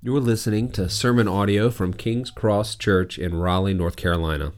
[0.00, 4.52] You are listening to sermon audio from King's Cross Church in Raleigh, North Carolina.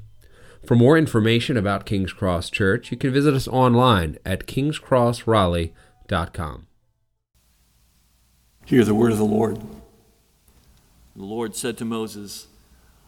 [0.66, 6.66] For more information about King's Cross Church, you can visit us online at kingscrossraleigh.com.
[8.66, 9.62] Hear the word of the Lord.
[11.16, 12.48] The Lord said to Moses,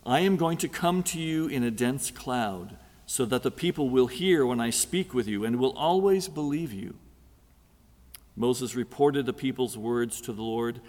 [0.06, 3.90] I am going to come to you in a dense cloud, so that the people
[3.90, 6.94] will hear when I speak with you and will always believe you.
[8.34, 10.80] Moses reported the people's words to the Lord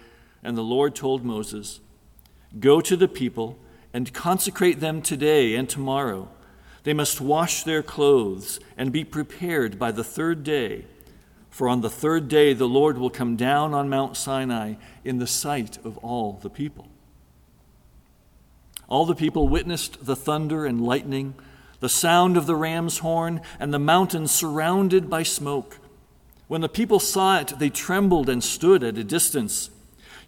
[0.44, 1.80] and the Lord told Moses,
[2.60, 3.58] Go to the people
[3.92, 6.28] and consecrate them today and tomorrow.
[6.84, 10.84] They must wash their clothes and be prepared by the third day.
[11.50, 15.26] For on the third day the Lord will come down on Mount Sinai in the
[15.26, 16.88] sight of all the people.
[18.88, 21.34] All the people witnessed the thunder and lightning,
[21.80, 25.78] the sound of the ram's horn, and the mountain surrounded by smoke.
[26.48, 29.70] When the people saw it, they trembled and stood at a distance.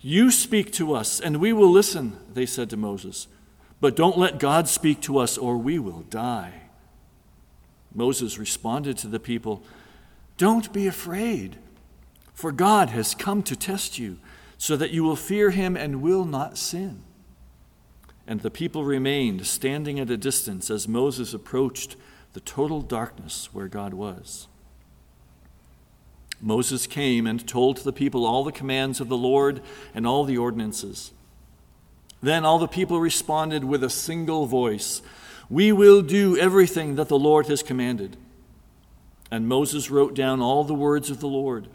[0.06, 3.26] You speak to us, and we will listen, they said to Moses.
[3.80, 6.68] But don't let God speak to us, or we will die.
[7.92, 9.64] Moses responded to the people
[10.36, 11.58] Don't be afraid,
[12.34, 14.18] for God has come to test you,
[14.58, 17.02] so that you will fear him and will not sin.
[18.28, 21.96] And the people remained standing at a distance as Moses approached
[22.32, 24.46] the total darkness where God was.
[26.40, 29.62] Moses came and told the people all the commands of the Lord
[29.94, 31.12] and all the ordinances.
[32.22, 35.02] Then all the people responded with a single voice
[35.48, 38.16] We will do everything that the Lord has commanded.
[39.30, 41.68] And Moses wrote down all the words of the Lord.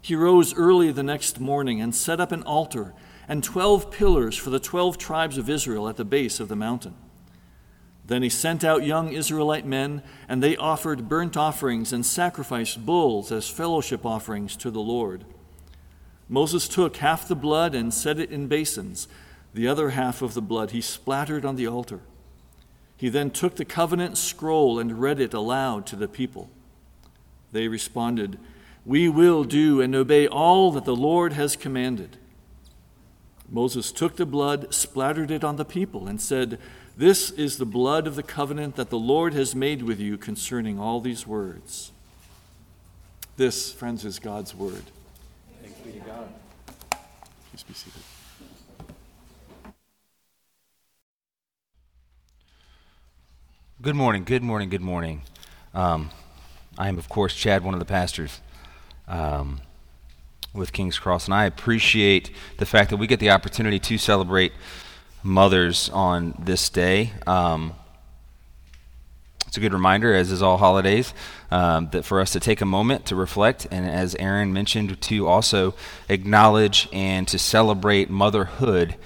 [0.00, 2.92] He rose early the next morning and set up an altar
[3.26, 6.94] and twelve pillars for the twelve tribes of Israel at the base of the mountain.
[8.06, 13.32] Then he sent out young Israelite men, and they offered burnt offerings and sacrificed bulls
[13.32, 15.24] as fellowship offerings to the Lord.
[16.28, 19.08] Moses took half the blood and set it in basins.
[19.54, 22.00] The other half of the blood he splattered on the altar.
[22.96, 26.50] He then took the covenant scroll and read it aloud to the people.
[27.52, 28.38] They responded,
[28.84, 32.16] We will do and obey all that the Lord has commanded.
[33.48, 36.58] Moses took the blood, splattered it on the people, and said,
[36.96, 40.78] this is the blood of the covenant that the Lord has made with you concerning
[40.78, 41.90] all these words.
[43.36, 44.84] This, friends, is God's word.
[45.60, 46.28] Thanks be to God.
[47.50, 48.02] Please be seated.
[53.82, 55.22] Good morning, good morning, good morning.
[55.74, 56.10] Um,
[56.78, 58.40] I am, of course, Chad, one of the pastors
[59.08, 59.60] um,
[60.54, 64.52] with King's Cross, and I appreciate the fact that we get the opportunity to celebrate
[65.24, 67.12] mothers on this day.
[67.26, 67.72] Um,
[69.46, 71.14] it's a good reminder, as is all holidays,
[71.50, 75.26] um, that for us to take a moment to reflect, and as Aaron mentioned, to
[75.26, 75.74] also
[76.08, 78.96] acknowledge and to celebrate motherhood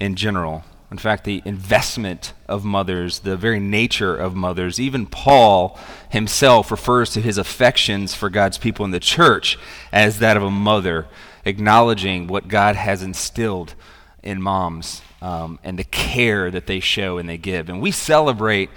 [0.00, 0.64] in general.
[0.90, 5.78] In fact, the investment of mothers, the very nature of mothers, even Paul
[6.08, 9.58] himself refers to his affections for God's people in the church
[9.92, 11.08] as that of a mother,
[11.44, 13.74] acknowledging what God has instilled
[14.22, 17.68] in moms um, and the care that they show and they give.
[17.68, 18.70] And we celebrate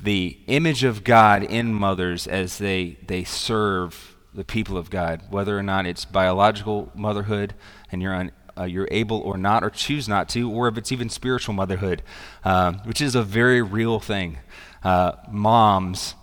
[0.00, 5.58] the image of God in mothers as they, they serve the people of God, whether
[5.58, 7.54] or not it's biological motherhood
[7.90, 10.92] and you're, un, uh, you're able or not, or choose not to, or if it's
[10.92, 12.02] even spiritual motherhood,
[12.44, 14.38] uh, which is a very real thing.
[14.84, 16.14] Uh, moms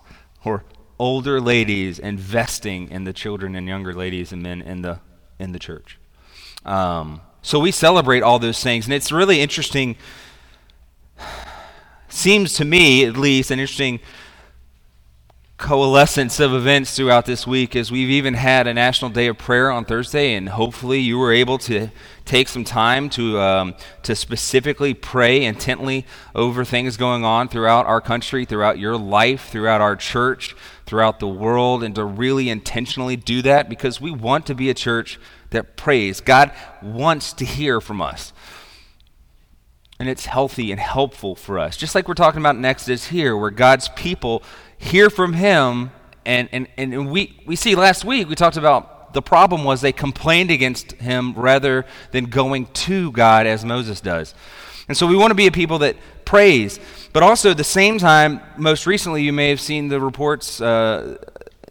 [0.45, 0.63] or
[0.97, 5.01] older ladies investing in the children and younger ladies and men in the,
[5.39, 5.97] in the church.
[6.63, 9.95] Um, so we celebrate all those things, and it's really interesting.
[12.09, 13.99] Seems to me, at least, an interesting
[15.61, 19.69] coalescence of events throughout this week as we've even had a national day of prayer
[19.69, 21.87] on thursday and hopefully you were able to
[22.25, 26.03] take some time to, um, to specifically pray intently
[26.33, 30.55] over things going on throughout our country throughout your life throughout our church
[30.87, 34.73] throughout the world and to really intentionally do that because we want to be a
[34.73, 35.19] church
[35.51, 36.19] that prays.
[36.19, 36.51] God
[36.81, 38.33] wants to hear from us.
[39.99, 41.77] And it's healthy and helpful for us.
[41.77, 44.41] Just like we're talking about in Exodus here, where God's people
[44.77, 45.91] hear from Him.
[46.25, 49.91] And, and, and we, we see last week, we talked about the problem was they
[49.91, 54.33] complained against Him rather than going to God as Moses does.
[54.87, 56.79] And so we want to be a people that prays.
[57.13, 61.17] But also at the same time, most recently, you may have seen the reports uh,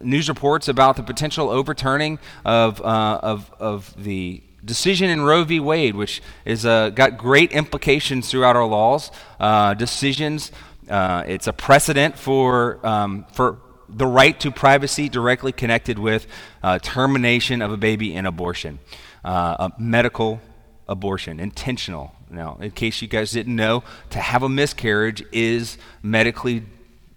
[0.03, 5.59] news reports about the potential overturning of, uh, of, of the decision in Roe v.
[5.59, 9.11] Wade, which is uh, got great implications throughout our laws.
[9.39, 10.51] Uh, decisions,
[10.89, 13.57] uh, it's a precedent for, um, for
[13.89, 16.27] the right to privacy directly connected with
[16.63, 18.79] uh, termination of a baby in abortion,
[19.23, 20.41] uh, medical
[20.87, 22.13] abortion, intentional.
[22.29, 26.63] Now, in case you guys didn't know, to have a miscarriage is medically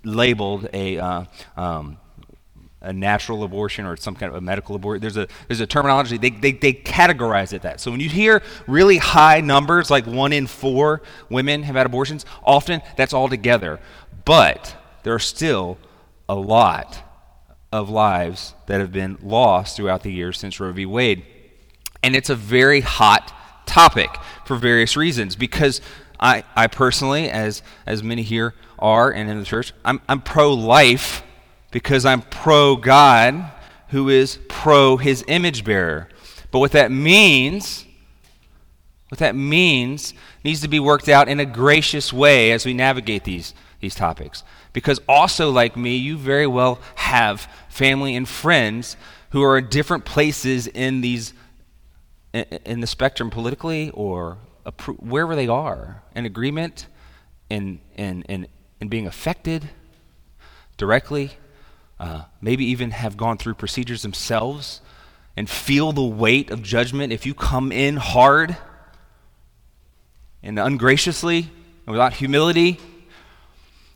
[0.03, 1.25] labeled a uh,
[1.57, 1.99] um,
[2.85, 5.01] a natural abortion or some kind of a medical abortion.
[5.01, 7.81] There's a there's a terminology they, they they categorize it that.
[7.81, 12.25] So when you hear really high numbers like one in four women have had abortions,
[12.45, 13.81] often that's all together.
[14.25, 15.79] But there are still
[16.29, 17.03] a lot
[17.73, 20.87] of lives that have been lost throughout the years since Roe v.
[20.87, 21.25] Wade.
[22.03, 23.33] And it's a very hot
[23.67, 24.11] topic
[24.45, 25.81] for various reasons because
[26.21, 30.53] I, I personally, as, as many here are and in the church, I'm, I'm pro
[30.53, 31.23] life
[31.75, 33.51] because I'm pro God
[33.89, 36.09] who is pro his image bearer.
[36.53, 37.85] But what that means,
[39.09, 43.25] what that means needs to be worked out in a gracious way as we navigate
[43.25, 44.45] these, these topics.
[44.73, 48.97] Because also, like me, you very well have family and friends
[49.31, 51.35] who are in different places in these
[52.33, 54.39] in the spectrum politically or
[55.01, 56.87] wherever they are in agreement
[57.51, 58.47] in, in, in,
[58.81, 59.71] in being affected
[60.77, 61.33] directly
[61.99, 64.81] uh, maybe even have gone through procedures themselves
[65.37, 68.57] and feel the weight of judgment if you come in hard
[70.43, 71.51] and ungraciously
[71.87, 72.79] and without humility.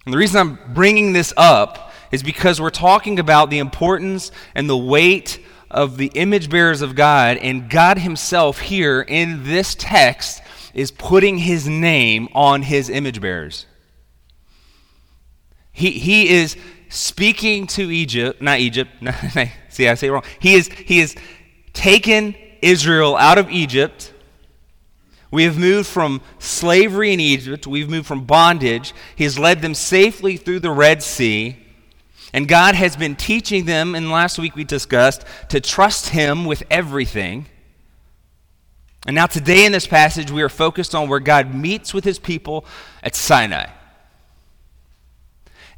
[0.05, 4.69] And the reason I'm bringing this up is because we're talking about the importance and
[4.69, 10.41] the weight of the image bearers of God, and God Himself here in this text
[10.73, 13.67] is putting His name on His image bearers.
[15.73, 16.57] He, he is
[16.89, 18.91] speaking to Egypt, not Egypt,
[19.69, 20.25] see, I say wrong.
[20.39, 21.15] He is, he is
[21.73, 24.13] taken Israel out of Egypt.
[25.31, 28.95] We have moved from slavery in Egypt, we've moved from bondage.
[29.15, 31.57] He has led them safely through the Red Sea.
[32.33, 36.63] And God has been teaching them, and last week we discussed, to trust Him with
[36.71, 37.47] everything.
[39.07, 42.19] And now, today in this passage, we are focused on where God meets with His
[42.19, 42.67] people
[43.03, 43.71] at Sinai.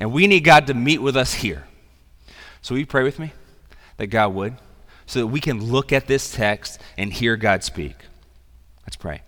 [0.00, 1.66] And we need God to meet with us here.
[2.62, 3.32] So, will you pray with me
[3.98, 4.54] that God would,
[5.06, 7.96] so that we can look at this text and hear God speak?
[8.86, 9.22] Let's pray.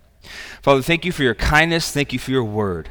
[0.63, 1.93] Father, thank you for your kindness.
[1.93, 2.89] Thank you for your word.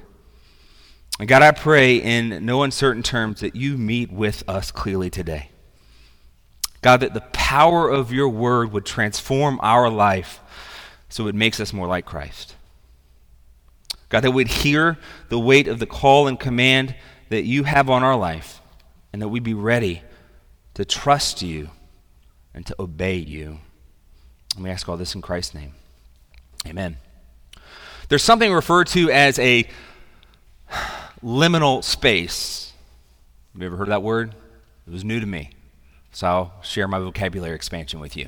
[1.20, 5.50] And God, I pray in no uncertain terms that you meet with us clearly today.
[6.82, 10.40] God, that the power of your word would transform our life
[11.10, 12.56] so it makes us more like Christ.
[14.10, 14.98] God, that we'd hear
[15.30, 16.96] the weight of the call and command
[17.32, 18.60] that you have on our life,
[19.14, 20.02] and that we be ready
[20.74, 21.70] to trust you
[22.54, 23.60] and to obey you.
[24.56, 25.72] And we ask all this in Christ's name.
[26.68, 26.98] Amen.
[28.10, 29.66] There's something referred to as a
[31.24, 32.74] liminal space.
[33.54, 34.36] Have you ever heard that word?
[34.86, 35.52] It was new to me.
[36.12, 38.28] So I'll share my vocabulary expansion with you.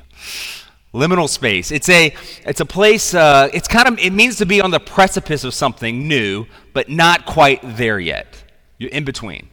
[0.94, 1.70] Liminal space.
[1.70, 2.14] It's a
[2.46, 3.12] it's a place.
[3.12, 6.88] Uh, it's kind of it means to be on the precipice of something new, but
[6.88, 8.43] not quite there yet.
[8.78, 9.48] You're in between.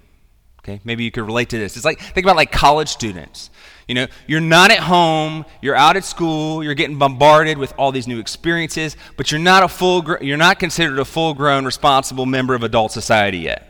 [0.64, 1.76] Okay, maybe you could relate to this.
[1.76, 3.50] It's like think about like college students.
[3.88, 7.92] You know, you're not at home, you're out at school, you're getting bombarded with all
[7.92, 12.54] these new experiences, but you're not a full you're not considered a full-grown responsible member
[12.54, 13.68] of adult society yet.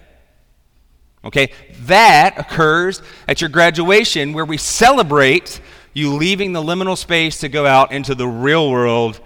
[1.24, 1.54] Okay?
[1.84, 5.62] That occurs at your graduation where we celebrate
[5.94, 9.22] you leaving the liminal space to go out into the real world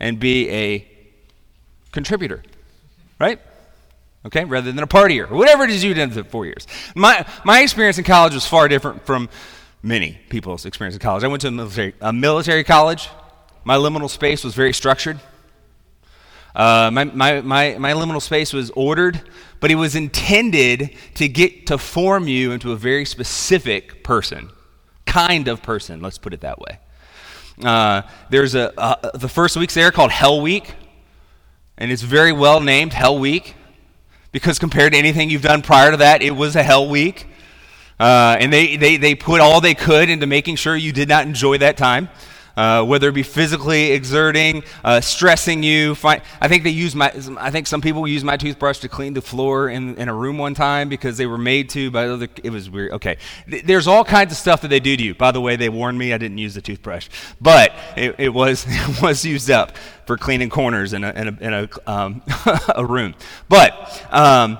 [0.00, 0.88] and be a
[1.90, 2.42] contributor.
[3.18, 3.38] Right?
[4.26, 6.66] Okay, rather than a partier, or whatever it is you did for four years.
[6.94, 9.28] My, my experience in college was far different from
[9.82, 11.24] many people's experience in college.
[11.24, 13.08] I went to a military, a military college.
[13.64, 15.20] My liminal space was very structured.
[16.54, 19.20] Uh, my, my, my, my liminal space was ordered,
[19.60, 24.50] but it was intended to get to form you into a very specific person,
[25.06, 26.78] kind of person, let's put it that way.
[27.64, 30.74] Uh, there's a, uh, the first week's there called Hell Week,
[31.78, 33.54] and it's very well named Hell Week
[34.32, 37.28] because compared to anything you've done prior to that, it was a hell week.
[38.00, 41.26] Uh, and they, they, they put all they could into making sure you did not
[41.26, 42.08] enjoy that time
[42.56, 45.96] uh, whether it be physically exerting, uh, stressing you.
[46.04, 47.12] I think they use my.
[47.38, 50.38] I think some people use my toothbrush to clean the floor in, in a room
[50.38, 51.90] one time because they were made to.
[51.90, 52.92] But other, it was weird.
[52.92, 53.16] Okay,
[53.46, 55.14] there's all kinds of stuff that they do to you.
[55.14, 57.08] By the way, they warned me I didn't use the toothbrush,
[57.40, 61.38] but it, it was it was used up for cleaning corners in a in a,
[61.40, 62.22] in a, um,
[62.74, 63.14] a room.
[63.48, 64.58] But um,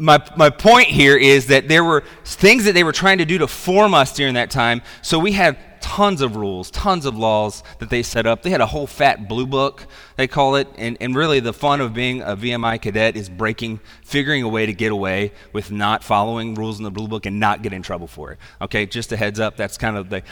[0.00, 3.38] my, my point here is that there were things that they were trying to do
[3.38, 4.82] to form us during that time.
[5.02, 8.42] So we had tons of rules, tons of laws that they set up.
[8.42, 9.86] They had a whole fat blue book,
[10.16, 10.68] they call it.
[10.76, 14.64] And, and really, the fun of being a VMI cadet is breaking, figuring a way
[14.64, 17.82] to get away with not following rules in the blue book and not get in
[17.82, 18.38] trouble for it.
[18.62, 20.22] Okay, just a heads up, that's kind of the.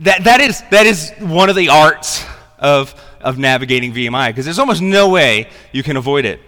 [0.00, 2.24] That, that, is, that is one of the arts
[2.58, 6.40] of, of navigating VMI because there's almost no way you can avoid it.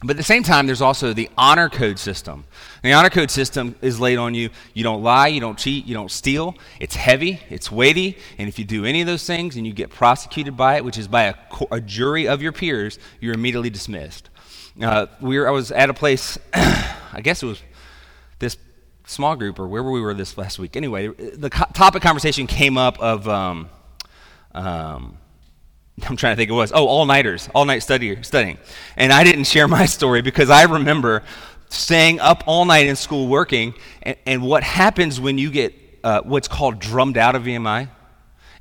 [0.00, 2.44] But at the same time, there's also the honor code system.
[2.82, 4.50] The honor code system is laid on you.
[4.72, 6.54] You don't lie, you don't cheat, you don't steal.
[6.78, 9.90] It's heavy, it's weighty, and if you do any of those things and you get
[9.90, 11.34] prosecuted by it, which is by a,
[11.72, 14.30] a jury of your peers, you're immediately dismissed.
[14.80, 17.60] Uh, we were, I was at a place, I guess it was
[18.38, 18.56] this
[19.04, 20.76] small group or wherever we were this last week.
[20.76, 23.28] Anyway, the co- topic conversation came up of.
[23.28, 23.68] Um,
[24.52, 25.18] um,
[26.06, 26.72] I'm trying to think it was.
[26.72, 28.58] Oh, all nighters, all night study, studying.
[28.96, 31.22] And I didn't share my story because I remember
[31.70, 33.74] staying up all night in school working.
[34.02, 35.74] And, and what happens when you get
[36.04, 37.88] uh, what's called drummed out of VMI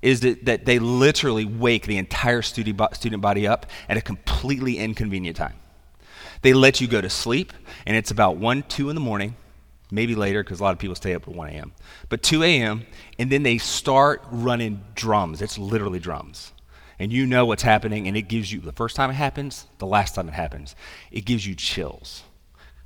[0.02, 4.78] is that, that they literally wake the entire student, student body up at a completely
[4.78, 5.56] inconvenient time.
[6.42, 7.52] They let you go to sleep,
[7.86, 9.36] and it's about 1, 2 in the morning,
[9.90, 11.74] maybe later because a lot of people stay up at 1 a.m.
[12.10, 12.86] But 2 a.m.,
[13.18, 15.42] and then they start running drums.
[15.42, 16.54] It's literally drums
[17.00, 19.86] and you know what's happening, and it gives you the first time it happens, the
[19.86, 20.76] last time it happens,
[21.12, 22.24] it gives you chills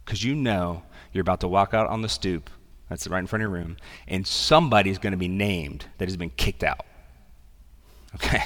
[0.05, 2.49] because you know you're about to walk out on the stoop
[2.89, 3.77] that's right in front of your room,
[4.07, 6.85] and somebody's going to be named that has been kicked out.
[8.15, 8.43] Okay,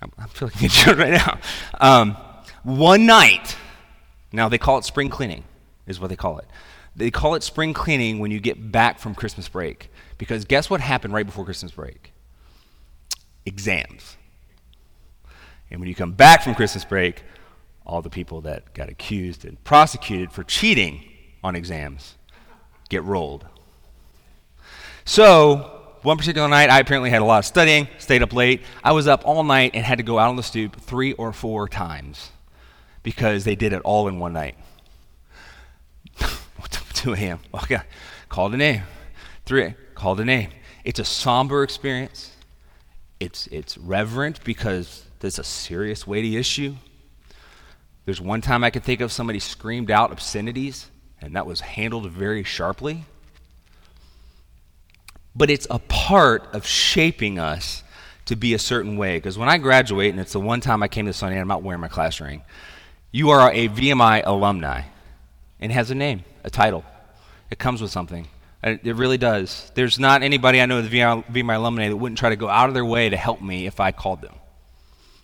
[0.00, 0.54] I'm, I'm feeling
[0.84, 1.38] good right now.
[1.80, 2.16] Um,
[2.62, 3.56] one night,
[4.32, 5.42] now they call it spring cleaning,
[5.86, 6.46] is what they call it.
[6.94, 9.90] They call it spring cleaning when you get back from Christmas break.
[10.18, 12.12] Because guess what happened right before Christmas break?
[13.44, 14.16] Exams.
[15.72, 17.24] And when you come back from Christmas break,
[17.86, 21.02] all the people that got accused and prosecuted for cheating
[21.42, 22.16] on exams
[22.90, 23.46] get rolled.
[25.06, 28.60] So, one particular night, I apparently had a lot of studying, stayed up late.
[28.84, 31.32] I was up all night and had to go out on the stoop three or
[31.32, 32.30] four times
[33.02, 34.56] because they did it all in one night.
[36.92, 37.40] 2 a.m.
[37.54, 37.80] Okay,
[38.28, 38.82] called a name.
[39.46, 40.50] 3 called a name.
[40.84, 42.36] It's a somber experience.
[43.18, 46.74] It's, it's reverent because that's a serious, weighty issue.
[48.04, 52.10] There's one time I can think of somebody screamed out obscenities, and that was handled
[52.10, 53.04] very sharply.
[55.34, 57.84] But it's a part of shaping us
[58.26, 59.16] to be a certain way.
[59.16, 61.62] Because when I graduate, and it's the one time I came to Sunday, I'm not
[61.62, 62.42] wearing my class ring,
[63.12, 64.82] you are a VMI alumni.
[65.60, 66.84] And it has a name, a title.
[67.50, 68.26] It comes with something.
[68.64, 69.70] It really does.
[69.74, 72.74] There's not anybody I know the VMI alumni that wouldn't try to go out of
[72.74, 74.34] their way to help me if I called them.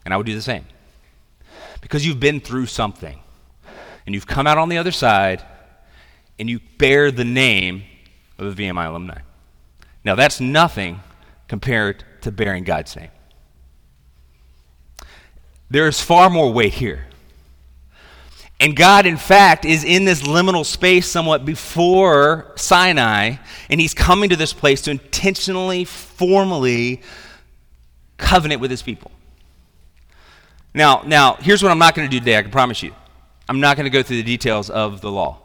[0.09, 0.65] And I would do the same.
[1.83, 3.21] Because you've been through something.
[4.07, 5.45] And you've come out on the other side,
[6.38, 7.83] and you bear the name
[8.38, 9.19] of the VMI alumni.
[10.05, 11.00] Now, that's nothing
[11.47, 13.11] compared to bearing God's name.
[15.69, 17.05] There is far more weight here.
[18.59, 23.37] And God, in fact, is in this liminal space somewhat before Sinai,
[23.69, 27.03] and He's coming to this place to intentionally, formally
[28.17, 29.11] covenant with His people.
[30.75, 32.95] Now, now here's what I'm not going to do today, I can promise you.
[33.49, 35.39] I'm not going to go through the details of the law.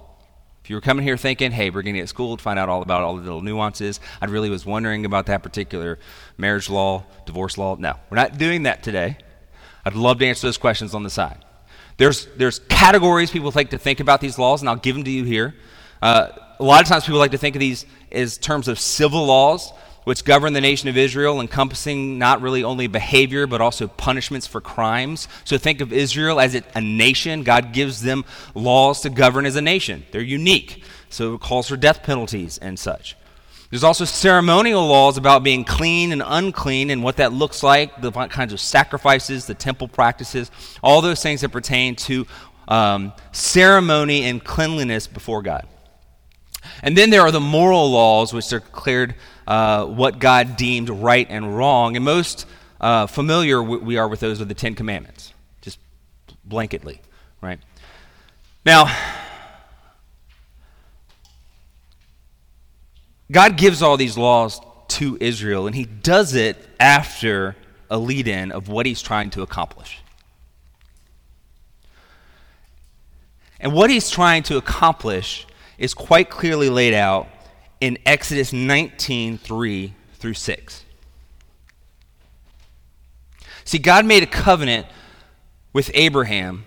[0.64, 2.70] If you were coming here thinking, hey, we're going to get school to find out
[2.70, 6.00] all about all the little nuances, I really was wondering about that particular
[6.38, 7.76] marriage law, divorce law.
[7.76, 9.18] No, we're not doing that today.
[9.86, 11.44] I'd love to answer those questions on the side.
[11.98, 15.12] There's, there's categories people like to think about these laws, and I'll give them to
[15.12, 15.56] you here.
[16.02, 19.26] Uh, a lot of times people like to think of these as terms of civil
[19.26, 19.72] laws
[20.04, 24.62] which govern the nation of Israel, encompassing not really only behavior, but also punishments for
[24.62, 25.28] crimes.
[25.46, 27.44] So think of Israel as a nation.
[27.44, 30.06] God gives them laws to govern as a nation.
[30.12, 30.84] They're unique.
[31.10, 33.16] So it calls for death penalties and such.
[33.70, 38.12] There's also ceremonial laws about being clean and unclean and what that looks like, the
[38.12, 40.52] kinds of sacrifices, the temple practices,
[40.84, 42.28] all those things that pertain to
[42.68, 45.68] um, ceremony and cleanliness before God.
[46.82, 49.16] And then there are the moral laws, which are declared
[49.48, 51.96] uh, what God deemed right and wrong.
[51.96, 52.46] And most
[52.80, 55.80] uh, familiar we are with those are the Ten Commandments, just
[56.48, 57.00] blanketly,
[57.42, 57.60] right?
[58.66, 58.94] Now,
[63.32, 67.56] God gives all these laws to Israel, and He does it after
[67.90, 70.00] a lead in of what He's trying to accomplish.
[73.60, 77.28] And what He's trying to accomplish is quite clearly laid out
[77.82, 80.84] in Exodus 19 3 through 6.
[83.66, 84.88] See, God made a covenant
[85.72, 86.66] with Abraham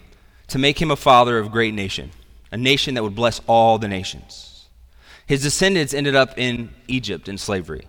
[0.49, 2.11] to make him a father of a great nation,
[2.51, 4.67] a nation that would bless all the nations.
[5.27, 7.87] His descendants ended up in Egypt in slavery.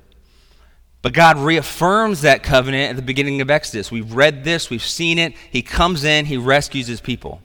[1.01, 3.91] But God reaffirms that covenant at the beginning of Exodus.
[3.91, 5.35] We've read this, we've seen it.
[5.51, 7.41] He comes in, he rescues his people.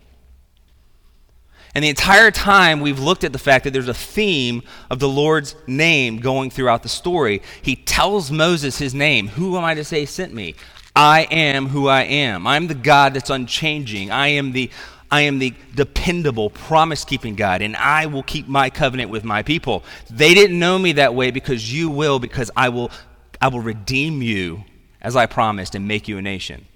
[1.75, 5.09] And the entire time we've looked at the fact that there's a theme of the
[5.09, 7.41] Lord's name going throughout the story.
[7.63, 9.29] He tells Moses his name.
[9.29, 10.55] Who am I to say sent me?
[10.95, 12.47] I am who I am.
[12.47, 14.11] I'm the God that's unchanging.
[14.11, 14.71] I am the
[15.11, 19.43] I am the dependable, promise keeping God, and I will keep my covenant with my
[19.43, 19.85] people.
[20.09, 22.91] They didn't know me that way because you will, because I will,
[23.39, 24.65] I will redeem you
[25.03, 26.67] as I promised and make you a nation.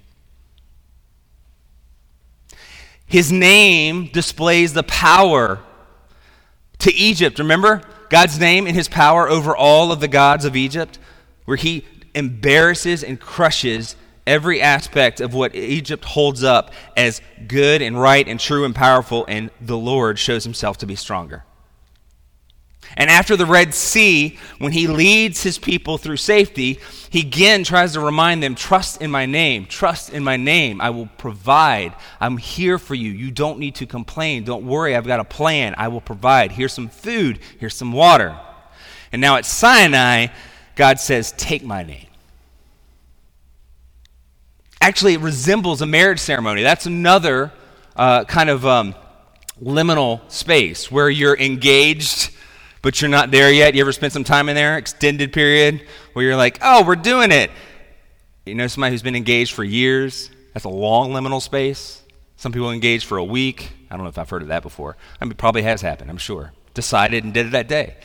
[3.07, 5.59] His name displays the power
[6.79, 7.39] to Egypt.
[7.39, 10.99] Remember God's name and his power over all of the gods of Egypt,
[11.45, 13.95] where he embarrasses and crushes
[14.25, 19.25] every aspect of what Egypt holds up as good and right and true and powerful,
[19.29, 21.45] and the Lord shows himself to be stronger.
[23.17, 27.99] After the Red Sea, when he leads his people through safety, he again tries to
[27.99, 30.79] remind them trust in my name, trust in my name.
[30.79, 31.95] I will provide.
[32.21, 33.09] I'm here for you.
[33.09, 34.43] You don't need to complain.
[34.43, 35.73] Don't worry, I've got a plan.
[35.79, 36.51] I will provide.
[36.51, 38.39] Here's some food, here's some water.
[39.11, 40.27] And now at Sinai,
[40.75, 42.05] God says, Take my name.
[44.79, 46.61] Actually, it resembles a marriage ceremony.
[46.61, 47.51] That's another
[47.95, 48.93] uh, kind of um,
[49.59, 52.29] liminal space where you're engaged,
[52.81, 53.75] but you're not there yet.
[53.75, 55.81] You ever spent some time in there, extended period,
[56.13, 57.51] where you're like, oh, we're doing it.
[58.45, 60.29] You know somebody who's been engaged for years?
[60.53, 62.01] That's a long liminal space.
[62.37, 63.71] Some people engaged for a week.
[63.89, 64.95] I don't know if I've heard of that before.
[65.19, 66.53] I mean, it probably has happened, I'm sure.
[66.73, 67.95] Decided and did it that day.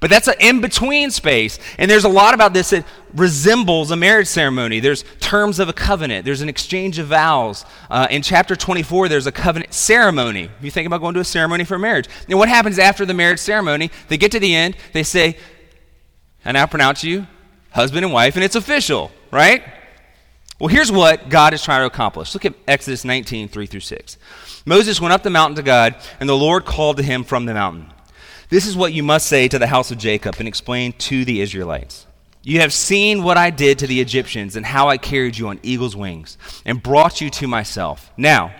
[0.00, 1.58] But that's an in between space.
[1.76, 4.80] And there's a lot about this that resembles a marriage ceremony.
[4.80, 7.66] There's terms of a covenant, there's an exchange of vows.
[7.90, 10.44] Uh, in chapter 24, there's a covenant ceremony.
[10.44, 12.08] If you think about going to a ceremony for marriage.
[12.28, 13.90] And what happens after the marriage ceremony?
[14.08, 15.36] They get to the end, they say,
[16.44, 17.26] I now pronounce you
[17.72, 19.62] husband and wife, and it's official, right?
[20.58, 22.34] Well, here's what God is trying to accomplish.
[22.34, 24.16] Look at Exodus 19, 3 through 6.
[24.66, 27.54] Moses went up the mountain to God, and the Lord called to him from the
[27.54, 27.90] mountain.
[28.50, 31.40] This is what you must say to the house of Jacob and explain to the
[31.40, 32.06] Israelites.
[32.42, 35.60] You have seen what I did to the Egyptians and how I carried you on
[35.62, 38.10] eagle's wings and brought you to myself.
[38.16, 38.52] Now,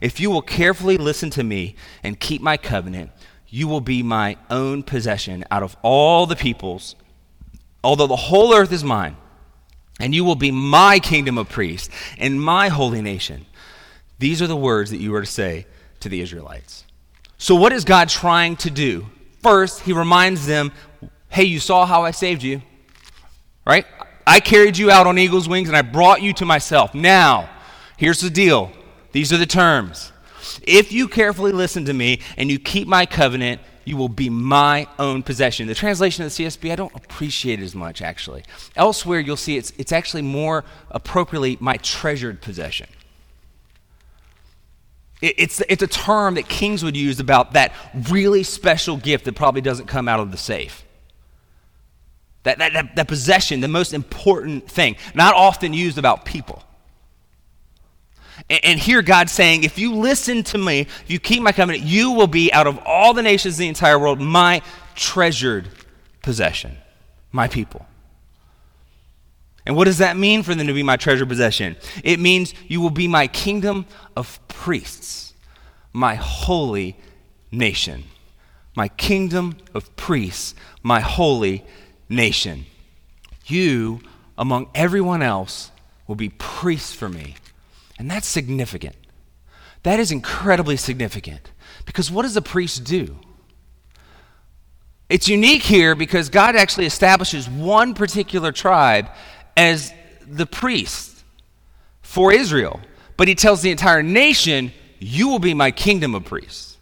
[0.00, 1.74] if you will carefully listen to me
[2.04, 3.10] and keep my covenant,
[3.48, 6.94] you will be my own possession out of all the peoples,
[7.82, 9.16] although the whole earth is mine.
[9.98, 13.46] And you will be my kingdom of priests and my holy nation.
[14.20, 15.66] These are the words that you are to say
[16.00, 16.84] to the Israelites.
[17.38, 19.06] So, what is God trying to do
[19.44, 20.72] First, he reminds them,
[21.28, 22.62] hey, you saw how I saved you,
[23.66, 23.84] right?
[24.26, 26.94] I carried you out on eagle's wings and I brought you to myself.
[26.94, 27.50] Now,
[27.98, 28.72] here's the deal
[29.12, 30.12] these are the terms.
[30.62, 34.88] If you carefully listen to me and you keep my covenant, you will be my
[34.98, 35.66] own possession.
[35.66, 38.44] The translation of the CSB, I don't appreciate it as much, actually.
[38.76, 42.86] Elsewhere, you'll see it's, it's actually more appropriately my treasured possession.
[45.22, 47.72] It's, it's a term that kings would use about that
[48.10, 50.84] really special gift that probably doesn't come out of the safe.
[52.42, 56.62] That, that, that, that possession, the most important thing, not often used about people.
[58.50, 61.84] And, and here God's saying, if you listen to me, if you keep my covenant,
[61.84, 64.60] you will be out of all the nations in the entire world my
[64.94, 65.68] treasured
[66.22, 66.76] possession,
[67.32, 67.86] my people.
[69.66, 71.76] And what does that mean for them to be my treasure possession?
[72.02, 75.32] It means you will be my kingdom of priests,
[75.92, 76.96] my holy
[77.50, 78.04] nation.
[78.76, 81.64] My kingdom of priests, my holy
[82.08, 82.66] nation.
[83.46, 84.00] You,
[84.36, 85.70] among everyone else,
[86.06, 87.36] will be priests for me.
[87.98, 88.96] And that's significant.
[89.84, 91.52] That is incredibly significant.
[91.86, 93.16] Because what does a priest do?
[95.08, 99.08] It's unique here because God actually establishes one particular tribe
[99.56, 99.92] as
[100.26, 101.22] the priest
[102.02, 102.80] for Israel.
[103.16, 106.76] But he tells the entire nation, You will be my kingdom of priests.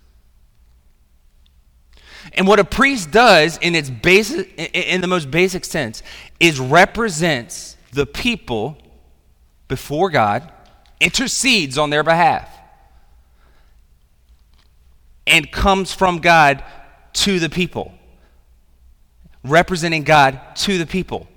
[2.35, 6.03] And what a priest does in its basic, in the most basic sense
[6.41, 8.79] is represents the people
[9.69, 10.51] before God,
[11.01, 12.49] intercedes on their behalf,
[15.27, 16.65] and comes from God
[17.15, 17.93] to the people,
[19.45, 21.29] representing God to the people.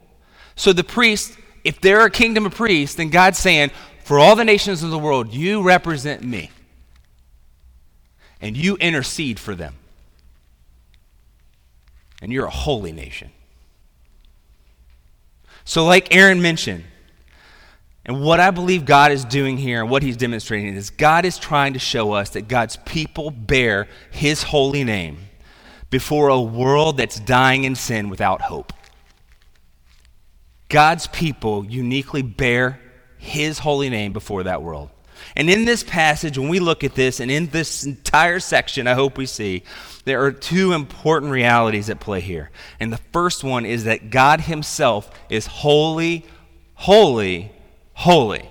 [0.56, 3.72] So the priest, if they're a kingdom of priests, then God's saying,
[4.04, 6.52] for all the nations of the world, you represent me.
[8.40, 9.76] And you intercede for them.
[12.22, 13.32] And you're a holy nation.
[15.64, 16.84] So, like Aaron mentioned,
[18.06, 21.40] and what I believe God is doing here and what he's demonstrating is God is
[21.40, 25.18] trying to show us that God's people bear his holy name
[25.90, 28.74] before a world that's dying in sin without hope.
[30.70, 32.80] God's people uniquely bear
[33.18, 34.90] his holy name before that world.
[35.36, 38.94] And in this passage, when we look at this, and in this entire section, I
[38.94, 39.64] hope we see,
[40.06, 42.52] there are two important realities at play here.
[42.80, 46.26] And the first one is that God himself is holy,
[46.76, 47.52] holy,
[47.94, 48.50] holy.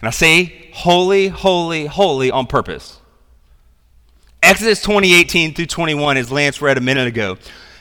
[0.00, 3.00] And I say holy, holy, holy on purpose.
[4.42, 7.38] Exodus 20, 18 through 21, as Lance read a minute ago,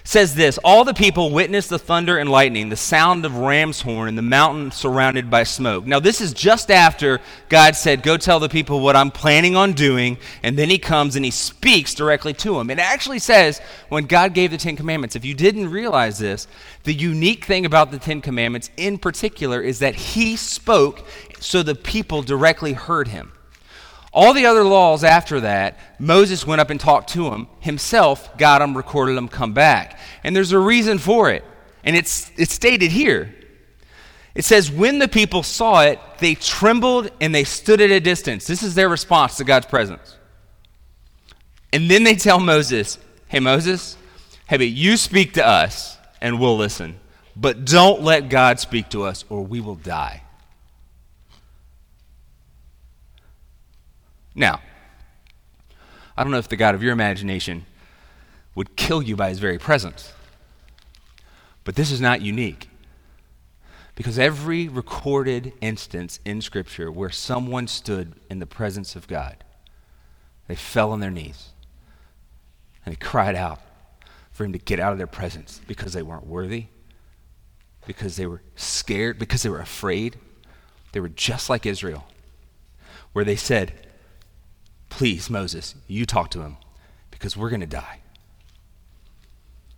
[0.07, 4.07] says this All the people witnessed the thunder and lightning, the sound of ram's horn,
[4.07, 5.85] and the mountain surrounded by smoke.
[5.85, 9.73] Now, this is just after God said, Go tell the people what I'm planning on
[9.73, 10.17] doing.
[10.43, 12.69] And then he comes and he speaks directly to them.
[12.69, 16.47] It actually says, when God gave the Ten Commandments, if you didn't realize this,
[16.83, 21.05] the unique thing about the Ten Commandments in particular is that he spoke
[21.39, 23.33] so the people directly heard him.
[24.17, 28.57] All the other laws after that, Moses went up and talked to them himself, got
[28.57, 29.99] them, recorded them, come back.
[30.23, 31.45] And there's a reason for it.
[31.83, 33.35] And it's, it's stated here.
[34.33, 38.47] It says, When the people saw it, they trembled and they stood at a distance.
[38.47, 40.17] This is their response to God's presence.
[41.71, 43.97] And then they tell Moses, Hey, Moses,
[44.49, 46.99] hey, but you speak to us and we'll listen.
[47.35, 50.23] But don't let God speak to us or we will die.
[54.37, 54.61] Now,
[56.15, 57.65] I don't know if the God of your imagination
[58.53, 60.13] would kill you by his very presence,
[61.63, 62.69] but this is not unique.
[63.95, 69.43] Because every recorded instance in Scripture where someone stood in the presence of God,
[70.47, 71.49] they fell on their knees
[72.85, 73.59] and they cried out
[74.31, 76.67] for him to get out of their presence because they weren't worthy,
[77.87, 80.17] because they were scared, because they were afraid.
[80.91, 82.05] They were just like Israel,
[83.13, 83.86] where they said,
[84.89, 86.57] Please, Moses, you talk to him
[87.11, 87.99] because we're going to die.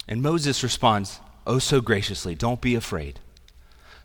[0.08, 3.20] And Moses responds, Oh, so graciously, don't be afraid.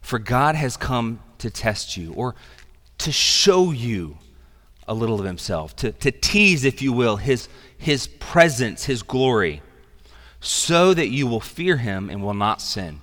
[0.01, 2.35] For God has come to test you or
[2.99, 4.19] to show you
[4.87, 9.63] a little of himself, to, to tease, if you will, his, his presence, his glory,
[10.41, 13.01] so that you will fear him and will not sin.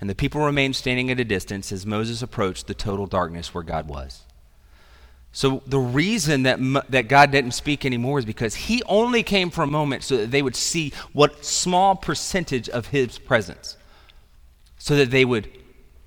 [0.00, 3.62] And the people remained standing at a distance as Moses approached the total darkness where
[3.62, 4.22] God was.
[5.32, 6.58] So the reason that,
[6.90, 10.30] that God didn't speak anymore is because he only came for a moment so that
[10.30, 13.78] they would see what small percentage of his presence,
[14.76, 15.48] so that they would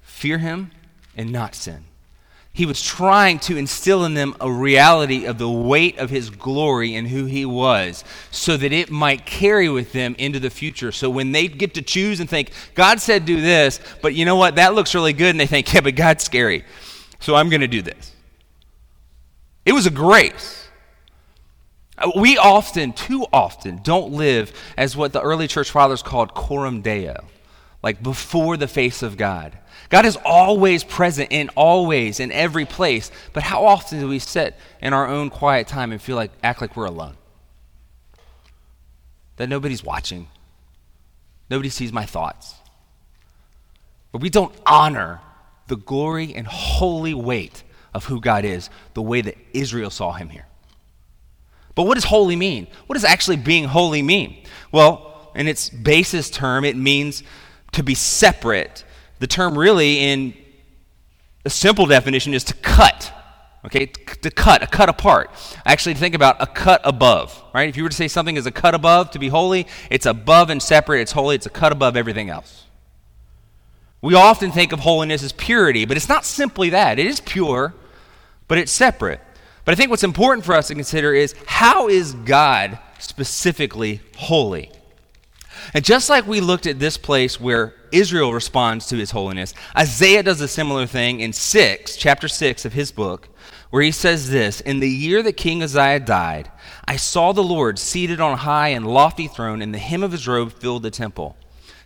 [0.03, 0.71] fear him
[1.17, 1.85] and not sin.
[2.53, 6.95] He was trying to instill in them a reality of the weight of his glory
[6.95, 10.93] and who he was, so that it might carry with them into the future.
[10.93, 14.37] So when they get to choose and think, God said do this, but you know
[14.37, 16.63] what, that looks really good, and they think, yeah, but God's scary,
[17.19, 18.14] so I'm going to do this.
[19.65, 20.67] It was a grace.
[21.97, 26.81] Uh, we often, too often, don't live as what the early church fathers called coram
[26.81, 27.25] deo,
[27.81, 29.57] like before the face of God.
[29.89, 33.11] God is always present in always, in every place.
[33.33, 36.61] But how often do we sit in our own quiet time and feel like, act
[36.61, 37.15] like we're alone?
[39.37, 40.27] That nobody's watching,
[41.49, 42.55] nobody sees my thoughts.
[44.11, 45.21] But we don't honor
[45.67, 47.63] the glory and holy weight
[47.95, 50.45] of who God is the way that Israel saw him here.
[51.73, 52.67] But what does holy mean?
[52.85, 54.43] What does actually being holy mean?
[54.71, 57.23] Well, in its basis term, it means
[57.71, 58.83] to be separate.
[59.19, 60.33] The term really, in
[61.45, 63.11] a simple definition, is to cut.
[63.65, 65.31] Okay, to cut, a cut apart.
[65.65, 67.67] Actually, think about a cut above, right?
[67.67, 70.51] If you were to say something is a cut above to be holy, it's above
[70.51, 72.65] and separate, it's holy, it's a cut above everything else.
[74.01, 76.99] We often think of holiness as purity, but it's not simply that.
[76.99, 77.73] It is pure,
[78.47, 79.21] but it's separate.
[79.63, 84.71] But I think what's important for us to consider is how is God specifically holy?
[85.73, 90.21] And just like we looked at this place where Israel responds to his holiness, Isaiah
[90.21, 93.29] does a similar thing in 6, chapter 6 of his book,
[93.71, 96.51] where he says this In the year that King Uzziah died,
[96.87, 100.11] I saw the Lord seated on a high and lofty throne, and the hem of
[100.11, 101.35] his robe filled the temple.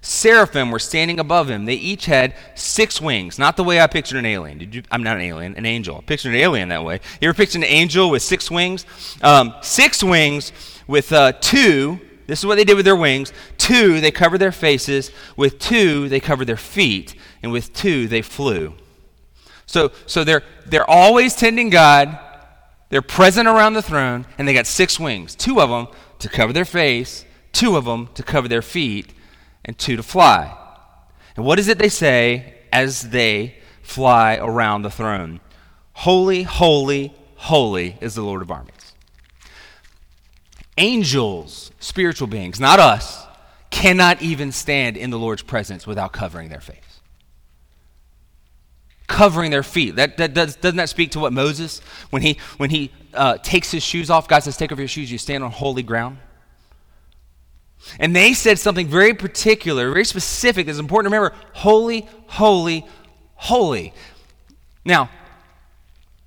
[0.02, 1.66] Seraphim were standing above him.
[1.66, 4.60] They each had six wings, not the way I pictured an alien.
[4.72, 4.84] You?
[4.92, 5.98] I'm not an alien, an angel.
[5.98, 7.02] I pictured an alien that way.
[7.20, 8.86] You ever pictured an angel with six wings?
[9.22, 10.54] Um, six wings
[10.88, 12.00] with uh, two.
[12.28, 13.34] This is what they did with their wings.
[13.58, 15.12] Two, they covered their faces.
[15.36, 18.76] With two, they covered their feet, and with two, they flew.
[19.66, 22.18] So, so they're they're always tending God.
[22.88, 25.36] They're present around the throne, and they got six wings.
[25.36, 25.88] Two of them
[26.20, 27.26] to cover their face.
[27.52, 29.14] Two of them to cover their feet
[29.66, 30.56] and two to fly.
[31.36, 35.40] And what is it they say as they fly around the throne?
[35.94, 38.94] Holy, holy, holy is the Lord of armies.
[40.78, 43.26] Angels, spiritual beings, not us,
[43.70, 47.02] cannot even stand in the Lord's presence without covering their face.
[49.08, 49.96] Covering their feet.
[49.96, 53.72] That, that does, doesn't that speak to what Moses, when he, when he uh, takes
[53.72, 56.18] his shoes off, God says, Take off your shoes, you stand on holy ground?
[58.00, 60.68] And they said something very particular, very specific.
[60.68, 62.86] It's important to remember holy, holy,
[63.36, 63.94] holy.
[64.86, 65.10] Now,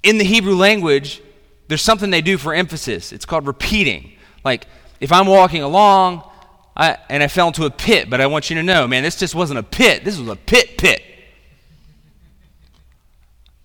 [0.03, 1.23] in the Hebrew language,
[1.69, 3.13] there's something they do for emphasis.
[3.13, 4.13] It's called repeating.
[4.45, 4.67] Like,
[5.01, 6.25] if I'm walking along
[6.77, 9.19] I, and I fell into a pit, but I want you to know, man, this
[9.19, 10.05] just wasn't a pit.
[10.05, 11.03] This was a pit pit.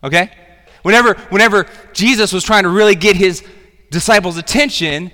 [0.03, 0.29] Okay?
[0.83, 3.43] Whenever, whenever Jesus was trying to really get his
[3.91, 5.11] disciples' attention,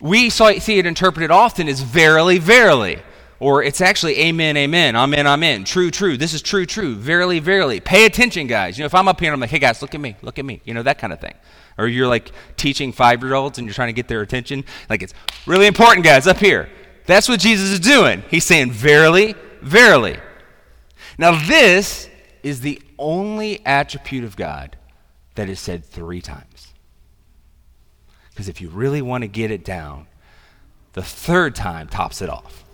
[0.00, 3.02] we see it interpreted often as verily, verily.
[3.38, 6.16] Or it's actually amen, amen, amen, amen, true, true.
[6.16, 7.80] This is true, true, verily, verily.
[7.80, 8.78] Pay attention, guys.
[8.78, 10.38] You know, if I'm up here and I'm like, hey, guys, look at me, look
[10.38, 11.34] at me, you know, that kind of thing.
[11.76, 14.64] Or you're like teaching five year olds and you're trying to get their attention.
[14.88, 15.12] Like, it's
[15.44, 16.70] really important, guys, up here.
[17.04, 18.22] That's what Jesus is doing.
[18.30, 20.16] He's saying, verily, verily.
[21.18, 22.08] Now, this
[22.42, 24.76] is the only attribute of God
[25.34, 26.55] that is said three times.
[28.36, 30.06] Because if you really want to get it down,
[30.92, 32.64] the third time tops it off.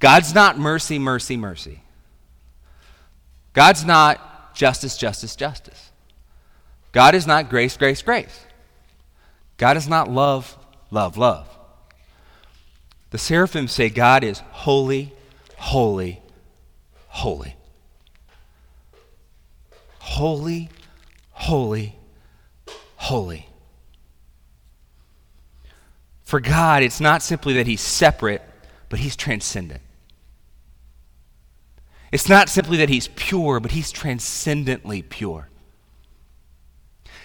[0.00, 1.80] God's not mercy, mercy, mercy.
[3.52, 5.92] God's not justice, justice, justice.
[6.90, 8.46] God is not grace, grace, grace.
[9.58, 10.58] God is not love,
[10.90, 11.48] love, love.
[13.10, 15.12] The seraphim say God is holy,
[15.56, 16.20] holy,
[17.06, 17.54] holy.
[20.00, 20.68] Holy,
[21.30, 21.94] holy,
[22.96, 23.47] holy.
[26.28, 28.42] For God, it's not simply that He's separate,
[28.90, 29.80] but He's transcendent.
[32.12, 35.48] It's not simply that He's pure, but He's transcendently pure.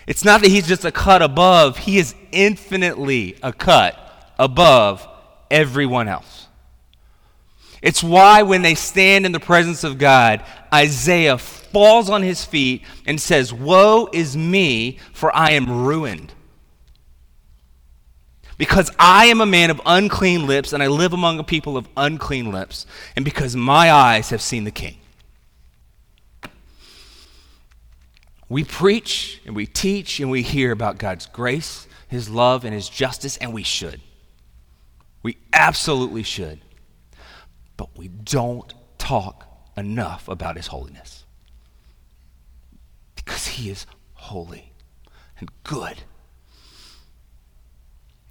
[0.08, 4.00] It's not that He's just a cut above, He is infinitely a cut
[4.40, 5.06] above
[5.52, 6.48] everyone else.
[7.82, 12.84] It's why when they stand in the presence of God, Isaiah falls on his feet
[13.06, 16.32] and says, Woe is me, for I am ruined.
[18.58, 21.88] Because I am a man of unclean lips, and I live among a people of
[21.98, 22.86] unclean lips,
[23.16, 24.98] and because my eyes have seen the King.
[28.50, 32.88] We preach and we teach and we hear about God's grace, His love, and His
[32.88, 34.02] justice, and we should.
[35.24, 36.62] We absolutely should.
[37.78, 41.24] But we don't talk enough about His holiness.
[43.16, 44.74] Because He is holy
[45.40, 46.04] and good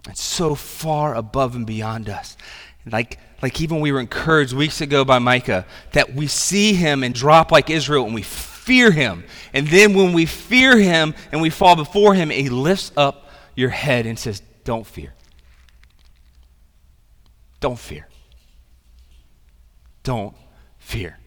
[0.06, 2.36] and so far above and beyond us.
[2.84, 7.14] Like, like even we were encouraged weeks ago by Micah that we see him and
[7.14, 9.24] drop like Israel and we fear him.
[9.52, 13.70] And then when we fear him and we fall before him, he lifts up your
[13.70, 15.14] head and says, Don't fear.
[17.60, 18.08] Don't fear.
[20.02, 20.34] Don't
[20.78, 21.18] fear.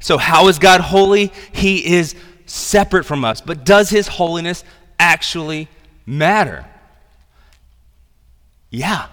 [0.00, 1.32] So, how is God holy?
[1.52, 2.14] He is
[2.46, 3.40] separate from us.
[3.40, 4.64] But does his holiness
[4.98, 5.68] actually
[6.06, 6.66] matter?
[8.70, 9.06] Yeah.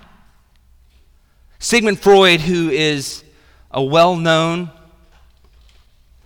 [1.60, 3.24] Sigmund Freud, who is
[3.72, 4.70] a well known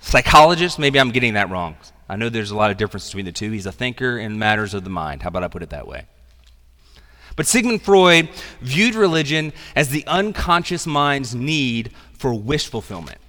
[0.01, 1.77] psychologist, maybe I'm getting that wrong.
[2.07, 3.51] I know there's a lot of difference between the two.
[3.51, 5.21] He's a thinker in matters of the mind.
[5.21, 6.05] How about I put it that way?
[7.35, 8.29] But Sigmund Freud
[8.61, 13.19] viewed religion as the unconscious mind's need for wish fulfillment.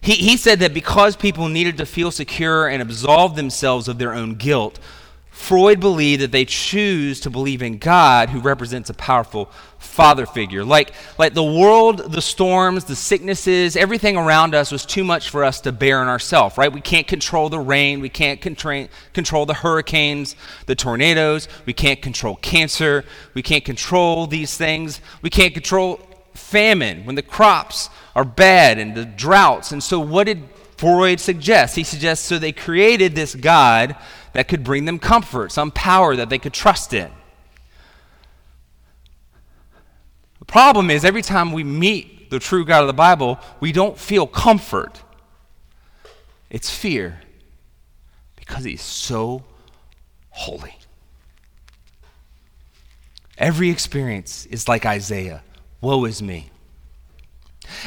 [0.00, 4.12] He, he said that because people needed to feel secure and absolve themselves of their
[4.12, 4.80] own guilt,
[5.32, 10.62] Freud believed that they choose to believe in God, who represents a powerful father figure.
[10.62, 15.42] Like, like the world, the storms, the sicknesses, everything around us was too much for
[15.42, 16.70] us to bear in ourselves, right?
[16.70, 18.00] We can't control the rain.
[18.00, 21.48] We can't contra- control the hurricanes, the tornadoes.
[21.64, 23.02] We can't control cancer.
[23.32, 25.00] We can't control these things.
[25.22, 25.98] We can't control
[26.34, 29.72] famine when the crops are bad and the droughts.
[29.72, 30.42] And so, what did
[30.76, 31.74] Freud suggest?
[31.74, 33.96] He suggests so they created this God
[34.32, 37.10] that could bring them comfort, some power that they could trust in.
[40.38, 43.98] The problem is, every time we meet the true God of the Bible, we don't
[43.98, 45.02] feel comfort.
[46.50, 47.20] It's fear
[48.36, 49.44] because He's so
[50.30, 50.76] holy.
[53.38, 55.42] Every experience is like Isaiah
[55.80, 56.51] Woe is me.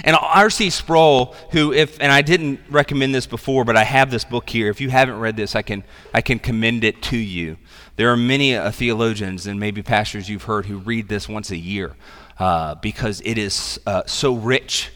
[0.03, 0.69] And R.C.
[0.69, 4.69] Sproul, who, if, and I didn't recommend this before, but I have this book here.
[4.69, 7.57] If you haven't read this, I can, I can commend it to you.
[7.95, 11.57] There are many uh, theologians and maybe pastors you've heard who read this once a
[11.57, 11.95] year
[12.39, 14.91] uh, because it is uh, so rich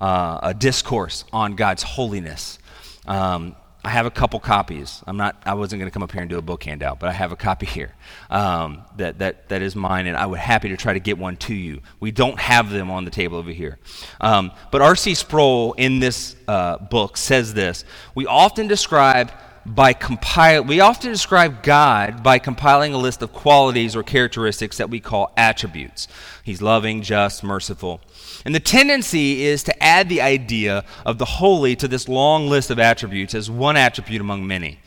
[0.00, 2.58] uh, a discourse on God's holiness.
[3.06, 5.02] Um, I have a couple copies.
[5.06, 5.42] I'm not.
[5.44, 7.32] I wasn't going to come up here and do a book handout, but I have
[7.32, 7.94] a copy here
[8.30, 11.36] um, that that that is mine, and I would happy to try to get one
[11.38, 11.82] to you.
[12.00, 13.78] We don't have them on the table over here,
[14.22, 15.14] um, but R.C.
[15.14, 19.30] Sproul in this uh, book says this: We often describe
[19.66, 24.90] by compile we often describe God by compiling a list of qualities or characteristics that
[24.90, 26.08] we call attributes.
[26.42, 28.00] He's loving, just, merciful.
[28.44, 32.70] And the tendency is to add the idea of the holy to this long list
[32.70, 34.80] of attributes as one attribute among many.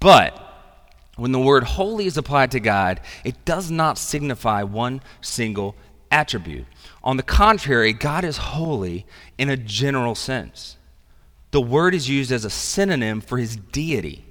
[0.00, 0.44] But
[1.16, 5.74] when the word holy is applied to God, it does not signify one single
[6.10, 6.66] attribute.
[7.02, 10.77] On the contrary, God is holy in a general sense.
[11.50, 14.24] The word is used as a synonym for his deity.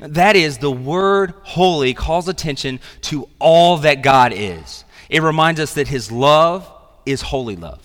[0.00, 4.84] That is, the word holy calls attention to all that God is.
[5.08, 6.70] It reminds us that his love
[7.06, 7.82] is holy love.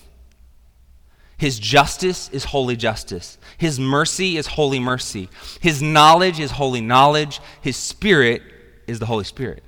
[1.38, 3.38] His justice is holy justice.
[3.58, 5.30] His mercy is holy mercy.
[5.60, 7.40] His knowledge is holy knowledge.
[7.62, 8.44] His spirit
[8.86, 9.64] is the Holy Spirit.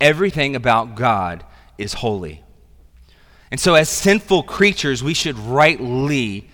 [0.00, 1.44] Everything about God
[1.76, 2.42] is holy.
[3.50, 6.48] And so, as sinful creatures, we should rightly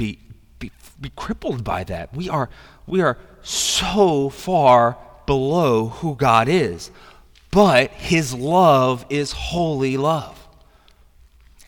[0.00, 0.18] be,
[0.58, 2.14] be, be crippled by that.
[2.14, 2.48] We are,
[2.86, 6.90] we are so far below who God is.
[7.50, 10.40] But His love is holy love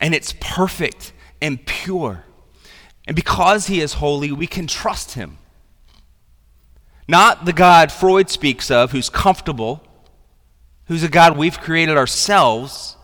[0.03, 2.25] and it's perfect and pure.
[3.07, 5.37] And because he is holy, we can trust him.
[7.07, 9.81] Not the God Freud speaks of, who's comfortable,
[10.87, 12.97] who's a God we've created ourselves,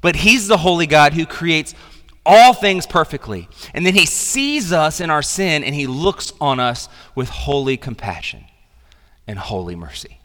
[0.00, 1.74] but he's the holy God who creates
[2.26, 3.48] all things perfectly.
[3.72, 7.76] And then he sees us in our sin and he looks on us with holy
[7.76, 8.44] compassion
[9.26, 10.20] and holy mercy.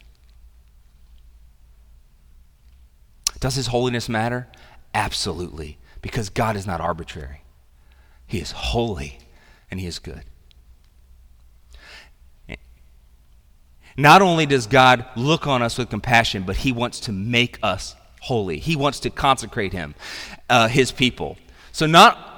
[3.40, 4.48] Does his holiness matter?
[4.94, 7.42] Absolutely because God is not arbitrary.
[8.26, 9.18] He is holy
[9.70, 10.24] and He is good.
[13.96, 17.94] Not only does God look on us with compassion, but He wants to make us
[18.20, 18.58] holy.
[18.58, 19.94] He wants to consecrate Him,
[20.48, 21.36] uh, His people.
[21.72, 22.28] So, not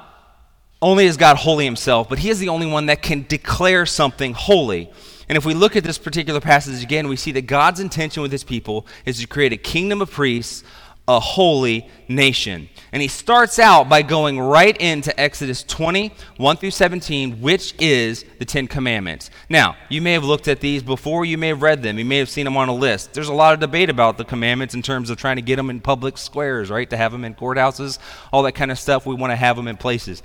[0.80, 4.32] only is God holy Himself, but He is the only one that can declare something
[4.32, 4.90] holy.
[5.28, 8.30] And if we look at this particular passage again, we see that God's intention with
[8.30, 10.62] His people is to create a kingdom of priests
[11.06, 12.68] a holy nation.
[12.92, 18.24] And he starts out by going right into Exodus 20, 1 through 17, which is
[18.38, 19.30] the Ten Commandments.
[19.48, 22.18] Now, you may have looked at these before, you may have read them, you may
[22.18, 23.12] have seen them on a list.
[23.12, 25.70] There's a lot of debate about the commandments in terms of trying to get them
[25.70, 26.88] in public squares, right?
[26.88, 27.98] To have them in courthouses,
[28.32, 29.04] all that kind of stuff.
[29.04, 30.22] We want to have them in places.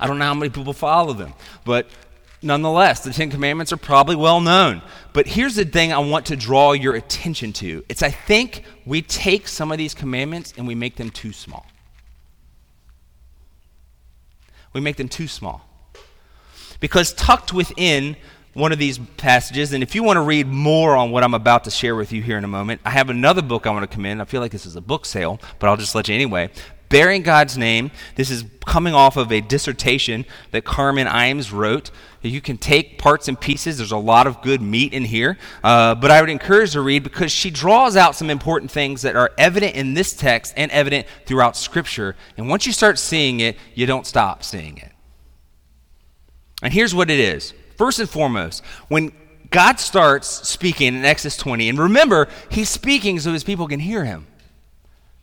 [0.00, 1.88] I don't know how many people follow them, but
[2.44, 4.82] nonetheless, the Ten Commandments are probably well known.
[5.12, 9.02] But here's the thing I want to draw your attention to it's I think we
[9.02, 11.66] take some of these commandments and we make them too small.
[14.72, 15.68] We make them too small.
[16.80, 18.16] Because tucked within
[18.52, 21.64] one of these passages, and if you want to read more on what I'm about
[21.64, 23.92] to share with you here in a moment, I have another book I want to
[23.92, 24.20] commend.
[24.20, 26.50] I feel like this is a book sale, but I'll just let you anyway
[26.94, 27.90] bearing God's name.
[28.14, 31.90] This is coming off of a dissertation that Carmen Imes wrote.
[32.22, 33.78] You can take parts and pieces.
[33.78, 35.36] There's a lot of good meat in here.
[35.64, 39.16] Uh, but I would encourage to read because she draws out some important things that
[39.16, 42.14] are evident in this text and evident throughout Scripture.
[42.36, 44.92] And once you start seeing it, you don't stop seeing it.
[46.62, 49.10] And here's what it is first and foremost, when
[49.50, 54.04] God starts speaking in Exodus 20, and remember, he's speaking so his people can hear
[54.04, 54.28] him,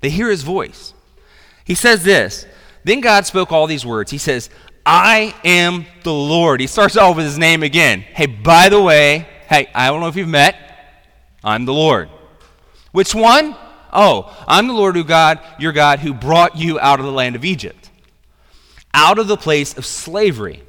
[0.02, 0.94] they hear his voice.
[1.64, 2.46] He says this
[2.84, 4.12] Then God spoke all these words.
[4.12, 4.50] He says,
[4.86, 6.60] I am the Lord.
[6.60, 8.02] He starts off with his name again.
[8.02, 10.56] Hey, by the way, hey, I don't know if you've met,
[11.44, 12.10] I'm the Lord.
[12.92, 13.56] Which one?
[13.94, 17.36] Oh, I'm the Lord who God, your God, who brought you out of the land
[17.36, 17.90] of Egypt,
[18.94, 20.64] out of the place of slavery.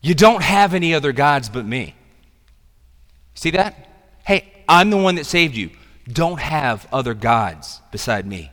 [0.00, 1.94] You don't have any other gods but me.
[3.34, 3.88] See that?
[4.24, 5.70] Hey, I'm the one that saved you.
[6.08, 8.50] Don't have other gods beside me.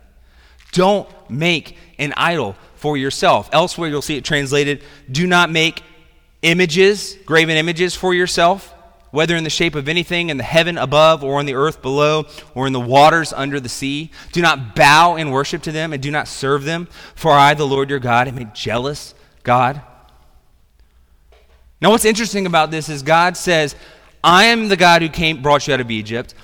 [0.72, 3.50] Don't make an idol for yourself.
[3.52, 5.84] Elsewhere, you'll see it translated do not make
[6.42, 8.74] images, graven images for yourself,
[9.12, 12.26] whether in the shape of anything in the heaven above or on the earth below
[12.56, 14.10] or in the waters under the sea.
[14.32, 17.68] Do not bow and worship to them and do not serve them, for I, the
[17.68, 19.82] Lord your God, am a jealous God.
[21.82, 23.76] Now, what's interesting about this is God says,
[24.24, 26.36] I am the God who came, brought you out of Egypt.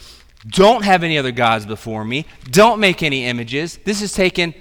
[0.46, 2.26] Don't have any other gods before me.
[2.52, 3.78] Don't make any images.
[3.84, 4.54] This is taken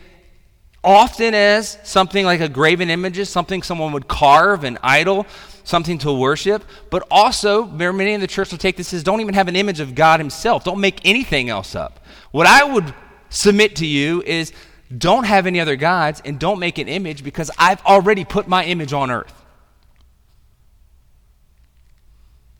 [0.83, 5.27] often as something like a graven image, something someone would carve, an idol,
[5.65, 6.65] something to worship.
[6.91, 9.81] But also, many in the church will take this as don't even have an image
[9.81, 10.65] of God Himself.
[10.65, 12.05] Don't make anything else up.
[12.31, 12.95] What I would
[13.29, 14.53] submit to you is
[14.97, 18.65] don't have any other gods and don't make an image because I've already put my
[18.65, 19.45] image on earth.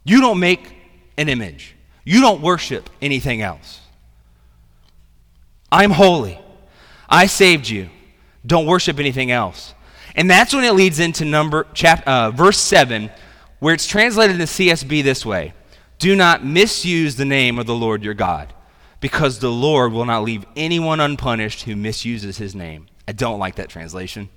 [0.05, 0.75] You don't make
[1.17, 1.76] an image.
[2.07, 3.81] You don't worship anything else.
[5.71, 6.41] I'm holy.
[7.09, 7.91] I saved you.
[8.47, 9.75] Don't worship anything else.
[10.15, 13.11] And that's when it leads into number chap, uh, verse 7
[13.59, 15.53] where it's translated in the CSB this way
[15.99, 18.55] Do not misuse the name of the Lord your God,
[19.01, 22.87] because the Lord will not leave anyone unpunished who misuses his name.
[23.09, 24.29] I don't like that translation.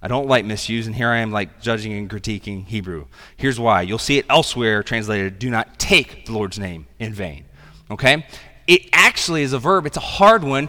[0.00, 3.06] I don't like misuse, and here I am like judging and critiquing Hebrew.
[3.36, 3.82] Here's why.
[3.82, 7.46] You'll see it elsewhere translated, do not take the Lord's name in vain.
[7.90, 8.24] Okay?
[8.66, 10.68] It actually is a verb, it's a hard one.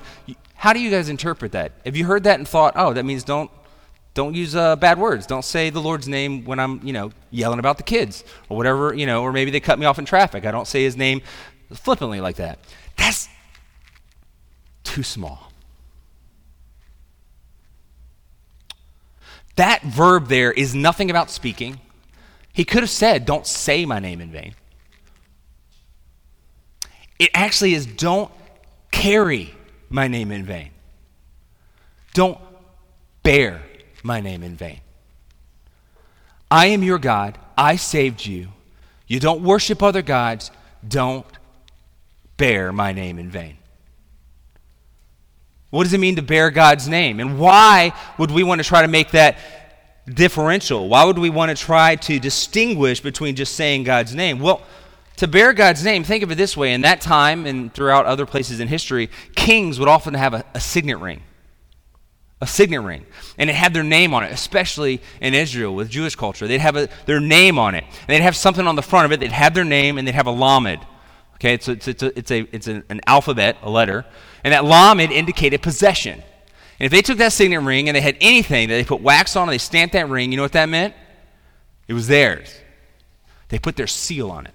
[0.56, 1.74] How do you guys interpret that?
[1.86, 3.52] Have you heard that and thought, oh, that means don't
[4.16, 5.26] don't use uh, bad words.
[5.26, 8.94] Don't say the Lord's name when I'm, you know, yelling about the kids or whatever,
[8.94, 10.46] you know, or maybe they cut me off in traffic.
[10.46, 11.22] I don't say his name
[11.72, 12.60] flippantly like that.
[12.98, 13.30] That's
[14.84, 15.49] too small.
[19.60, 21.82] That verb there is nothing about speaking.
[22.54, 24.56] He could have said, Don't say my name in vain.
[27.20, 28.32] It actually is, Don't
[28.90, 29.54] carry
[29.90, 30.70] my name in vain.
[32.14, 32.38] Don't
[33.22, 33.62] bear
[34.02, 34.80] my name in vain.
[36.50, 37.38] I am your God.
[37.58, 38.48] I saved you.
[39.08, 40.52] You don't worship other gods.
[40.88, 41.26] Don't
[42.38, 43.58] bear my name in vain.
[45.70, 47.20] What does it mean to bear God's name?
[47.20, 49.38] And why would we want to try to make that
[50.12, 50.90] differential?
[50.90, 54.40] Why would we want to try to distinguish between just saying God's name?
[54.40, 54.62] Well,
[55.18, 56.74] to bear God's name, think of it this way.
[56.74, 60.60] In that time and throughout other places in history, kings would often have a, a
[60.60, 61.22] signet ring.
[62.42, 63.06] A signet ring.
[63.38, 66.48] And it had their name on it, especially in Israel with Jewish culture.
[66.48, 67.84] They'd have a, their name on it.
[67.84, 69.20] And they'd have something on the front of it.
[69.20, 70.80] They'd have their name and they'd have a lamed.
[71.40, 74.06] Okay, so it's, a, it's, a, it's, a, it's an, an alphabet, a letter.
[74.44, 76.22] And that lamed indicated possession.
[76.80, 79.36] And if they took that signet ring and they had anything that they put wax
[79.36, 80.94] on and they stamped that ring, you know what that meant?
[81.88, 82.54] It was theirs.
[83.48, 84.54] They put their seal on it.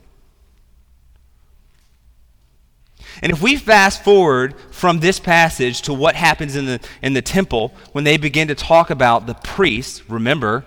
[3.22, 7.22] And if we fast forward from this passage to what happens in the, in the
[7.22, 10.64] temple when they begin to talk about the priests, remember,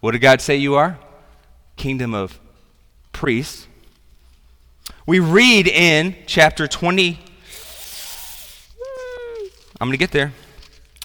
[0.00, 0.98] what did God say you are?
[1.76, 2.40] Kingdom of
[3.12, 3.68] priests.
[5.04, 7.18] We read in chapter 20.
[9.80, 10.32] I'm going to get there.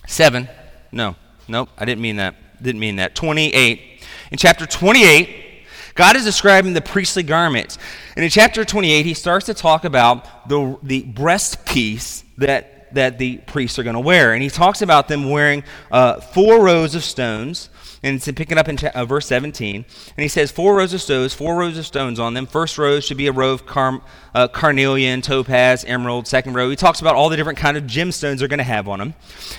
[0.05, 0.47] 7.
[0.91, 1.15] No,
[1.47, 2.61] nope, I didn't mean that.
[2.61, 3.15] Didn't mean that.
[3.15, 4.03] 28.
[4.31, 7.79] In chapter 28, God is describing the priestly garments.
[8.15, 13.17] And in chapter 28, he starts to talk about the, the breast piece that, that
[13.17, 14.33] the priests are going to wear.
[14.33, 17.69] And he talks about them wearing uh, four rows of stones.
[18.03, 19.75] And it's picking up in uh, verse 17.
[19.75, 19.85] And
[20.17, 22.45] he says, Four rows of stones, four rows of stones on them.
[22.45, 24.01] First row should be a row of car-
[24.35, 26.27] uh, carnelian, topaz, emerald.
[26.27, 28.87] Second row, he talks about all the different kind of gemstones they're going to have
[28.87, 29.15] on them.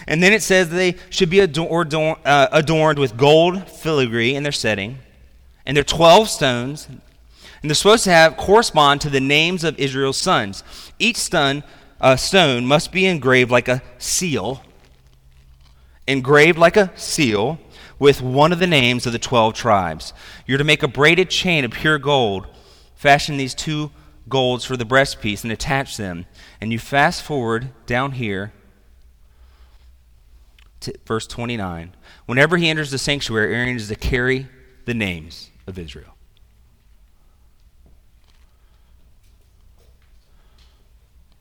[0.07, 4.99] And then it says they should be uh, adorned with gold filigree in their setting
[5.69, 10.17] and they're 12 stones, and they're supposed to have correspond to the names of Israel's
[10.17, 10.65] sons.
[10.99, 11.63] Each stone,
[12.01, 14.65] uh, stone must be engraved like a seal,
[16.07, 17.61] engraved like a seal
[17.99, 20.13] with one of the names of the 12 tribes.
[20.47, 22.47] You're to make a braided chain of pure gold,
[22.95, 23.91] fashion these two
[24.29, 26.27] golds for the breastpiece, and attach them.
[26.61, 28.53] And you fast forward down here
[30.81, 31.95] to verse 29.
[32.27, 34.47] Whenever he enters the sanctuary, Aaron is to carry
[34.85, 36.15] the names of Israel.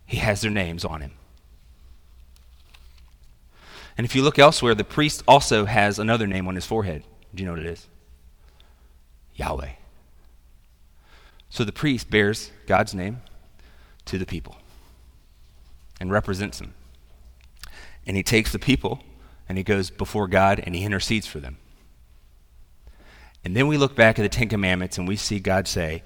[0.05, 1.16] He has their names on him.
[3.97, 7.03] And if you look elsewhere, the priest also has another name on his forehead.
[7.33, 7.87] Do you know what it is?
[9.35, 9.71] Yahweh.
[11.49, 13.21] So the priest bears God's name
[14.05, 14.57] to the people
[15.99, 16.73] and represents them.
[18.05, 19.01] And he takes the people
[19.49, 21.57] and he goes before God and he intercedes for them.
[23.43, 26.03] And then we look back at the Ten Commandments and we see God say,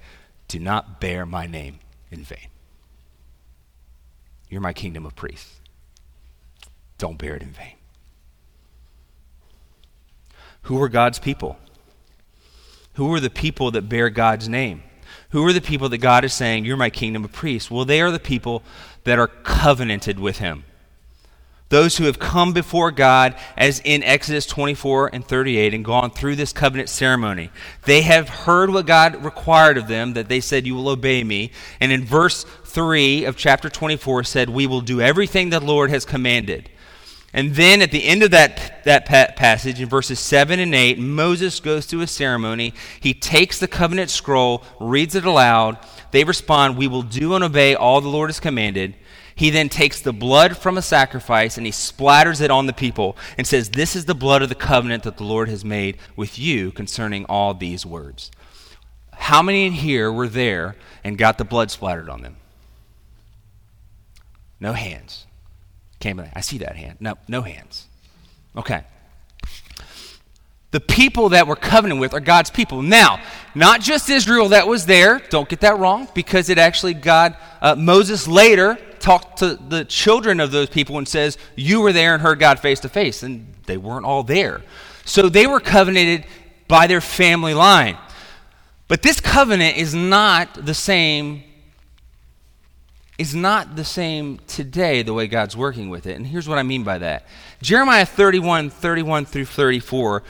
[0.48, 1.80] Do not bear my name
[2.10, 2.48] in vain.
[4.48, 5.60] You're my kingdom of priests.
[6.98, 7.74] Don't bear it in vain.
[10.62, 11.58] Who are God's people?
[12.94, 14.82] Who are the people that bear God's name?
[15.30, 17.70] Who are the people that God is saying, You're my kingdom of priests?
[17.70, 18.62] Well, they are the people
[19.04, 20.64] that are covenanted with Him
[21.72, 26.36] those who have come before God, as in Exodus 24 and 38, and gone through
[26.36, 27.50] this covenant ceremony.
[27.86, 31.50] They have heard what God required of them, that they said, You will obey me.
[31.80, 36.04] And in verse 3 of chapter 24 said, We will do everything the Lord has
[36.04, 36.68] commanded.
[37.34, 41.60] And then at the end of that, that passage, in verses 7 and 8, Moses
[41.60, 42.74] goes through a ceremony.
[43.00, 45.78] He takes the covenant scroll, reads it aloud.
[46.10, 48.96] They respond, We will do and obey all the Lord has commanded.
[49.34, 53.16] He then takes the blood from a sacrifice and he splatters it on the people
[53.38, 56.38] and says, This is the blood of the covenant that the Lord has made with
[56.38, 58.30] you concerning all these words.
[59.12, 62.36] How many in here were there and got the blood splattered on them?
[64.60, 65.26] No hands.
[66.02, 66.96] Came I see that hand.
[66.98, 67.86] No, no hands.
[68.56, 68.82] Okay.
[70.72, 72.82] The people that we're covenant with are God's people.
[72.82, 73.22] Now,
[73.54, 77.76] not just Israel that was there, don't get that wrong, because it actually, God, uh,
[77.76, 82.20] Moses later talked to the children of those people and says, You were there and
[82.20, 83.22] heard God face to face.
[83.22, 84.62] And they weren't all there.
[85.04, 86.26] So they were covenanted
[86.66, 87.96] by their family line.
[88.88, 91.44] But this covenant is not the same
[93.22, 96.16] is not the same today the way God's working with it.
[96.16, 97.26] And here's what I mean by that.
[97.62, 100.22] Jeremiah 31, 31 through 34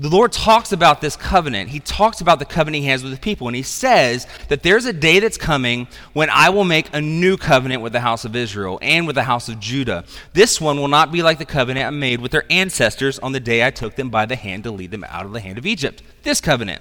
[0.00, 1.68] the Lord talks about this covenant.
[1.68, 3.48] He talks about the covenant he has with the people.
[3.48, 7.36] And he says that there's a day that's coming when I will make a new
[7.36, 10.06] covenant with the house of Israel and with the house of Judah.
[10.32, 13.40] This one will not be like the covenant I made with their ancestors on the
[13.40, 15.66] day I took them by the hand to lead them out of the hand of
[15.66, 16.02] Egypt.
[16.22, 16.80] This covenant.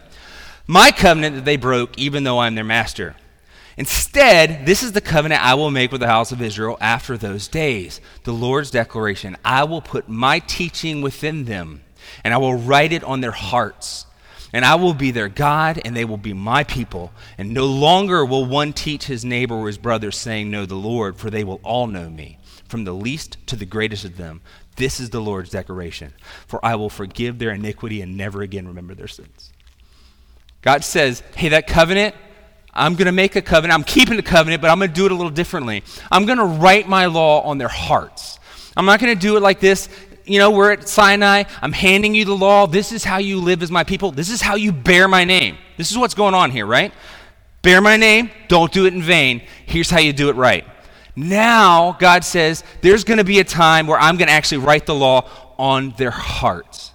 [0.65, 3.17] My covenant that they broke, even though I'm their master.
[3.79, 7.47] Instead, this is the covenant I will make with the house of Israel after those
[7.47, 8.01] days.
[8.25, 11.81] The Lord's declaration I will put my teaching within them
[12.23, 14.05] and I will write it on their hearts.
[14.51, 17.13] And I will be their God, and they will be my people.
[17.37, 21.17] And no longer will one teach his neighbor or his brother, saying, Know the Lord,
[21.17, 24.41] for they will all know me, from the least to the greatest of them.
[24.75, 26.13] This is the Lord's declaration.
[26.47, 29.53] For I will forgive their iniquity and never again remember their sins.
[30.63, 32.15] God says, Hey, that covenant,
[32.73, 33.77] I'm going to make a covenant.
[33.77, 35.83] I'm keeping the covenant, but I'm going to do it a little differently.
[36.11, 38.39] I'm going to write my law on their hearts.
[38.77, 39.89] I'm not going to do it like this
[40.29, 41.43] you know, we're at Sinai.
[41.61, 42.67] I'm handing you the law.
[42.67, 44.11] This is how you live as my people.
[44.11, 45.57] This is how you bear my name.
[45.75, 46.93] This is what's going on here, right?
[47.63, 48.29] Bear my name.
[48.47, 49.41] Don't do it in vain.
[49.65, 50.65] Here's how you do it right.
[51.15, 54.85] Now, God says, there's going to be a time where I'm going to actually write
[54.85, 56.91] the law on their hearts.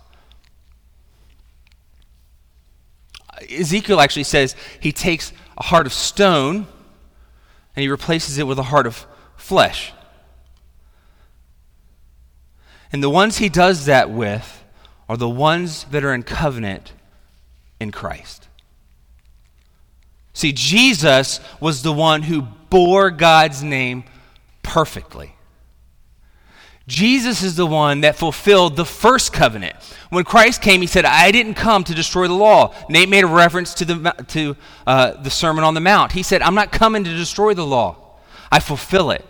[3.51, 6.67] Ezekiel actually says he takes a heart of stone
[7.77, 9.93] and he replaces it with a heart of flesh.
[12.93, 14.65] And the ones he does that with
[15.09, 16.93] are the ones that are in covenant
[17.81, 18.49] in Christ.
[20.33, 24.05] See, Jesus was the one who bore God's name
[24.63, 25.34] perfectly.
[26.87, 29.75] Jesus is the one that fulfilled the first covenant.
[30.11, 32.75] When Christ came, he said, I didn't come to destroy the law.
[32.91, 34.57] Nate made a reference to the, to,
[34.87, 36.13] uh, the Sermon on the Mount.
[36.13, 38.19] He said, I'm not coming to destroy the law,
[38.53, 39.25] I fulfill it.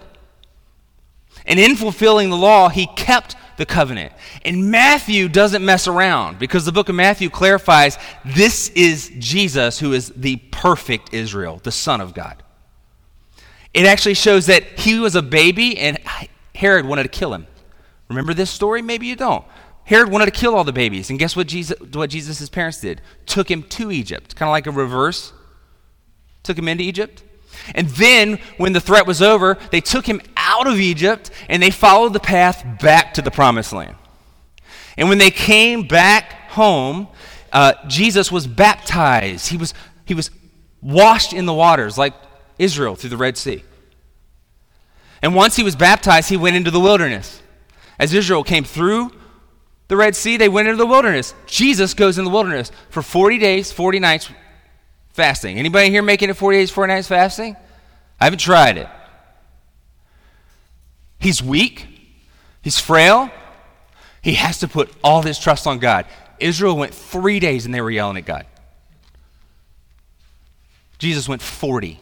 [1.47, 4.13] And in fulfilling the law, he kept the covenant.
[4.45, 9.93] And Matthew doesn't mess around because the book of Matthew clarifies this is Jesus who
[9.93, 12.43] is the perfect Israel, the Son of God.
[13.73, 15.99] It actually shows that he was a baby and
[16.55, 17.47] Herod wanted to kill him.
[18.09, 18.83] Remember this story?
[18.83, 19.45] Maybe you don't.
[19.85, 23.03] Herod wanted to kill all the babies, and guess what Jesus what Jesus' parents did?
[23.27, 24.35] Took him to Egypt.
[24.35, 25.33] Kind of like a reverse.
[26.43, 27.23] Took him into Egypt.
[27.75, 31.71] And then, when the threat was over, they took him out of Egypt and they
[31.71, 33.97] followed the path back to the promised land.
[34.97, 37.09] And when they came back home,
[37.53, 39.49] uh, Jesus was baptized.
[39.49, 39.75] He was,
[40.05, 40.31] he was
[40.83, 42.15] washed in the waters like
[42.59, 43.65] Israel through the Red Sea.
[45.25, 47.41] And once he was baptized, he went into the wilderness.
[47.99, 49.11] As Israel came through
[49.89, 51.33] the Red Sea, they went into the wilderness.
[51.47, 54.29] Jesus goes in the wilderness for 40 days, 40 nights
[55.14, 55.59] fasting.
[55.59, 57.57] Anybody here making it 40 days, 40 nights fasting?
[58.20, 58.87] I haven't tried it.
[61.18, 61.87] He's weak,
[62.61, 63.31] he's frail,
[64.20, 66.05] he has to put all his trust on God.
[66.39, 68.45] Israel went three days and they were yelling at God.
[70.99, 71.99] Jesus went 40.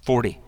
[0.00, 0.38] 40.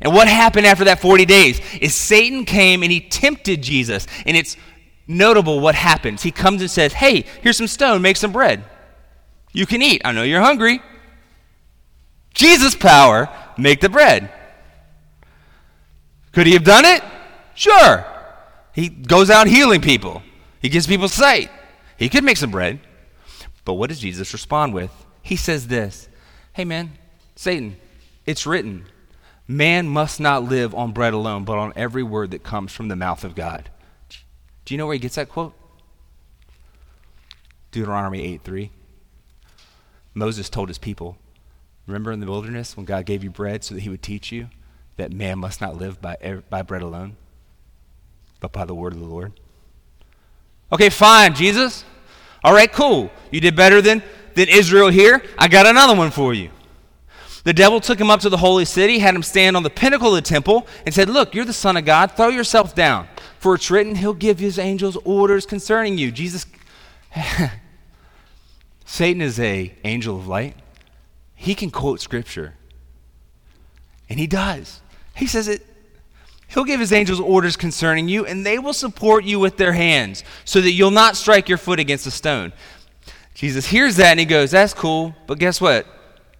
[0.00, 4.06] And what happened after that 40 days is Satan came and he tempted Jesus.
[4.24, 4.56] And it's
[5.06, 6.22] notable what happens.
[6.22, 8.64] He comes and says, Hey, here's some stone, make some bread.
[9.52, 10.02] You can eat.
[10.04, 10.80] I know you're hungry.
[12.34, 13.28] Jesus' power,
[13.58, 14.32] make the bread.
[16.32, 17.02] Could he have done it?
[17.54, 18.06] Sure.
[18.74, 20.22] He goes out healing people,
[20.60, 21.50] he gives people sight.
[21.98, 22.80] He could make some bread.
[23.64, 24.90] But what does Jesus respond with?
[25.22, 26.08] He says this
[26.52, 26.92] Hey, man,
[27.36, 27.76] Satan,
[28.26, 28.86] it's written,
[29.46, 32.96] man must not live on bread alone, but on every word that comes from the
[32.96, 33.70] mouth of God.
[34.64, 35.54] Do you know where he gets that quote?
[37.70, 38.70] Deuteronomy 8 3.
[40.14, 41.16] Moses told his people,
[41.86, 44.48] Remember in the wilderness when God gave you bread so that he would teach you?
[44.96, 47.16] that man must not live by, by bread alone,
[48.40, 49.32] but by the word of the Lord?
[50.70, 51.84] Okay, fine, Jesus.
[52.44, 53.10] All right, cool.
[53.30, 54.02] You did better than,
[54.34, 55.22] than Israel here.
[55.38, 56.50] I got another one for you.
[57.44, 60.08] The devil took him up to the holy city, had him stand on the pinnacle
[60.08, 62.12] of the temple, and said, Look, you're the Son of God.
[62.12, 63.08] Throw yourself down.
[63.38, 66.12] For it's written, He'll give His angels orders concerning you.
[66.12, 66.46] Jesus,
[68.84, 70.54] Satan is a angel of light.
[71.34, 72.54] He can quote Scripture.
[74.08, 74.80] And he does.
[75.16, 75.66] He says it.
[76.48, 80.22] He'll give his angels orders concerning you, and they will support you with their hands,
[80.44, 82.52] so that you'll not strike your foot against a stone.
[83.34, 85.86] Jesus hears that and he goes, That's cool, but guess what?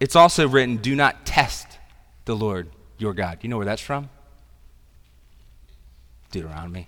[0.03, 1.79] It's also written, Do not test
[2.25, 3.37] the Lord your God.
[3.41, 4.09] You know where that's from?
[6.29, 6.87] Deuteronomy.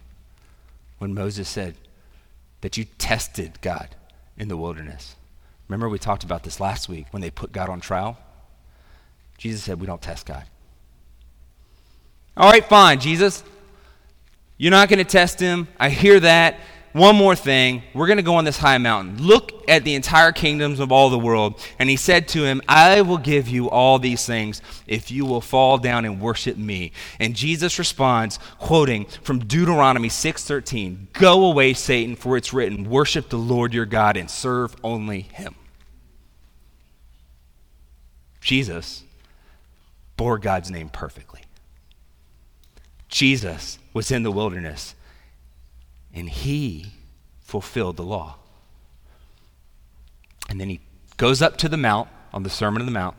[0.98, 1.76] When Moses said
[2.60, 3.96] that you tested God
[4.38, 5.16] in the wilderness.
[5.70, 8.18] Remember, we talked about this last week when they put God on trial?
[9.38, 10.44] Jesus said, We don't test God.
[12.36, 13.46] All right, fine, Jesus.
[14.58, 15.70] You're not going to test him.
[15.80, 16.60] I hear that.
[16.96, 17.84] One more thing.
[17.94, 19.22] We're going to go on this high mountain.
[19.22, 21.60] Look at the entire kingdoms of all the world.
[21.78, 25.42] And he said to him, I will give you all these things if you will
[25.42, 26.94] fall down and worship me.
[27.20, 33.36] And Jesus responds, quoting from Deuteronomy 6:13, Go away, Satan, for it's written, Worship the
[33.36, 35.54] Lord your God and serve only him.
[38.40, 39.04] Jesus
[40.16, 41.42] bore God's name perfectly.
[43.10, 44.96] Jesus was in the wilderness
[46.16, 46.94] and he
[47.42, 48.38] fulfilled the law.
[50.50, 50.80] And then he
[51.18, 53.16] goes up to the mount on the Sermon on the Mount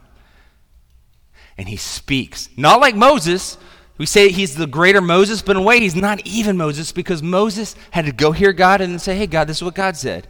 [1.58, 2.48] and he speaks.
[2.56, 3.56] Not like Moses.
[3.98, 7.22] We say he's the greater Moses, but in a way he's not even Moses because
[7.22, 10.28] Moses had to go hear God and say, Hey, God, this is what God said.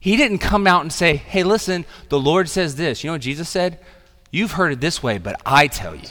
[0.00, 3.04] He didn't come out and say, Hey, listen, the Lord says this.
[3.04, 3.78] You know what Jesus said?
[4.30, 6.08] You've heard it this way, but I tell you.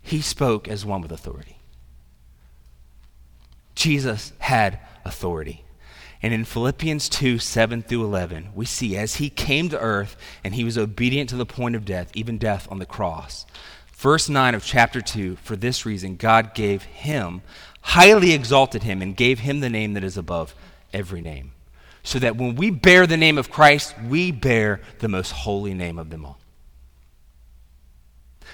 [0.00, 1.57] He spoke as one with authority.
[3.78, 5.64] Jesus had authority.
[6.20, 10.52] And in Philippians 2 7 through 11, we see as he came to earth and
[10.52, 13.46] he was obedient to the point of death, even death on the cross.
[13.94, 17.40] Verse 9 of chapter 2 For this reason, God gave him,
[17.80, 20.56] highly exalted him, and gave him the name that is above
[20.92, 21.52] every name.
[22.02, 26.00] So that when we bear the name of Christ, we bear the most holy name
[26.00, 26.38] of them all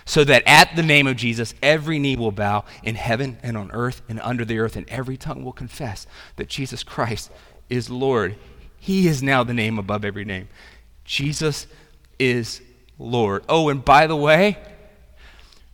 [0.04, 3.70] so that at the name of Jesus, every knee will bow in heaven and on
[3.72, 7.30] earth and under the earth, and every tongue will confess that Jesus Christ
[7.70, 8.36] is Lord.
[8.78, 10.48] He is now the name above every name.
[11.04, 11.66] Jesus
[12.18, 12.60] is
[12.98, 13.44] Lord.
[13.48, 14.58] Oh, and by the way,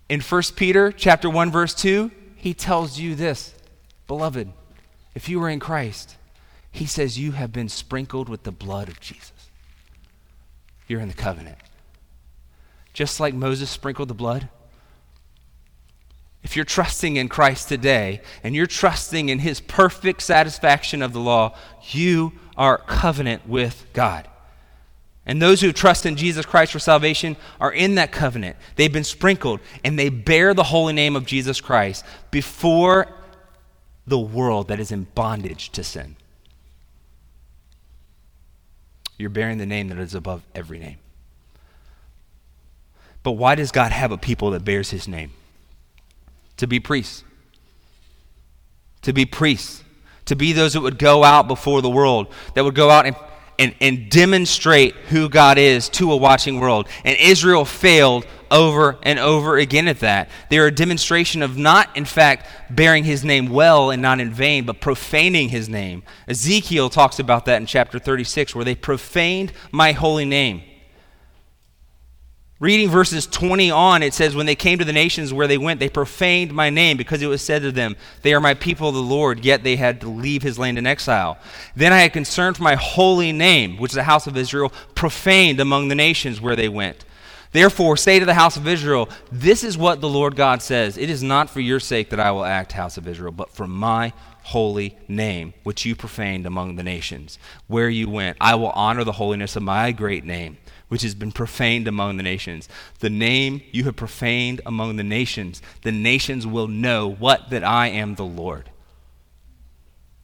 [0.08, 3.54] in 1 Peter chapter 1 verse 2, he tells you this,
[4.06, 4.52] beloved,
[5.14, 6.16] if you are in Christ,
[6.70, 9.32] he says you have been sprinkled with the blood of Jesus.
[10.86, 11.58] You're in the covenant
[13.00, 14.50] just like Moses sprinkled the blood?
[16.42, 21.18] If you're trusting in Christ today and you're trusting in his perfect satisfaction of the
[21.18, 21.56] law,
[21.92, 24.28] you are covenant with God.
[25.24, 28.58] And those who trust in Jesus Christ for salvation are in that covenant.
[28.76, 33.08] They've been sprinkled and they bear the holy name of Jesus Christ before
[34.06, 36.16] the world that is in bondage to sin.
[39.16, 40.98] You're bearing the name that is above every name.
[43.22, 45.32] But why does God have a people that bears his name?
[46.56, 47.24] To be priests.
[49.02, 49.84] To be priests.
[50.26, 53.16] To be those that would go out before the world, that would go out and,
[53.58, 56.88] and, and demonstrate who God is to a watching world.
[57.04, 60.30] And Israel failed over and over again at that.
[60.48, 64.64] They're a demonstration of not, in fact, bearing his name well and not in vain,
[64.64, 66.02] but profaning his name.
[66.28, 70.62] Ezekiel talks about that in chapter 36, where they profaned my holy name.
[72.60, 75.80] Reading verses 20 on, it says, When they came to the nations where they went,
[75.80, 78.94] they profaned my name because it was said to them, They are my people of
[78.94, 81.38] the Lord, yet they had to leave his land in exile.
[81.74, 85.88] Then I had concern for my holy name, which the house of Israel, profaned among
[85.88, 87.06] the nations where they went.
[87.52, 91.08] Therefore, say to the house of Israel, This is what the Lord God says It
[91.08, 94.12] is not for your sake that I will act, house of Israel, but for my
[94.42, 97.38] holy name, which you profaned among the nations.
[97.68, 100.58] Where you went, I will honor the holiness of my great name
[100.90, 102.68] which has been profaned among the nations.
[102.98, 107.86] The name you have profaned among the nations, the nations will know what that I
[107.86, 108.70] am the Lord.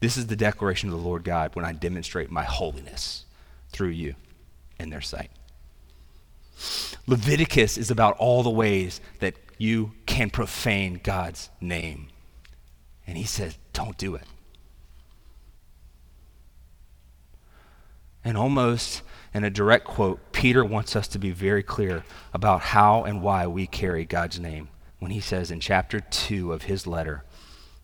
[0.01, 3.23] This is the declaration of the Lord God when I demonstrate my holiness
[3.69, 4.15] through you
[4.77, 5.31] in their sight.
[7.07, 12.09] Leviticus is about all the ways that you can profane God's name.
[13.07, 14.25] And he says, don't do it.
[18.25, 19.01] And almost
[19.37, 23.45] in a direct quote, Peter wants us to be very clear about how and why
[23.45, 24.67] we carry God's name
[24.97, 27.23] when he says in chapter 2 of his letter,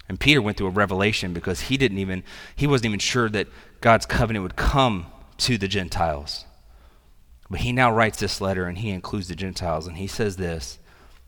[0.09, 2.23] and Peter went through a revelation because he didn't even
[2.55, 3.47] he wasn't even sure that
[3.81, 5.05] God's covenant would come
[5.37, 6.45] to the Gentiles.
[7.51, 10.79] But he now writes this letter and he includes the Gentiles and he says this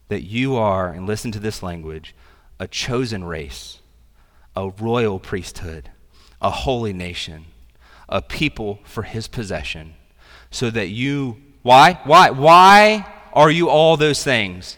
[0.07, 2.15] that you are and listen to this language
[2.59, 3.79] a chosen race,
[4.55, 5.91] a royal priesthood,
[6.41, 7.45] a holy nation,
[8.09, 9.93] a people for his possession
[10.55, 11.99] so that you, why?
[12.03, 12.29] Why?
[12.29, 14.77] Why are you all those things?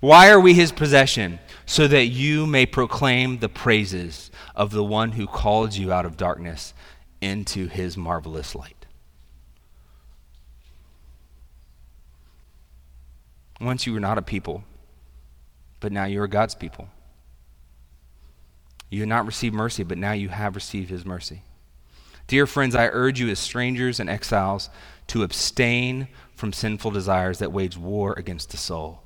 [0.00, 1.38] Why are we his possession?
[1.66, 6.16] so that you may proclaim the praises of the one who called you out of
[6.16, 6.72] darkness
[7.20, 8.86] into his marvelous light.
[13.60, 14.62] Once you were not a people,
[15.80, 16.88] but now you are God's people.
[18.88, 21.42] You had not received mercy, but now you have received his mercy.
[22.28, 24.70] Dear friends, I urge you as strangers and exiles
[25.08, 29.02] to abstain from sinful desires that wage war against the soul.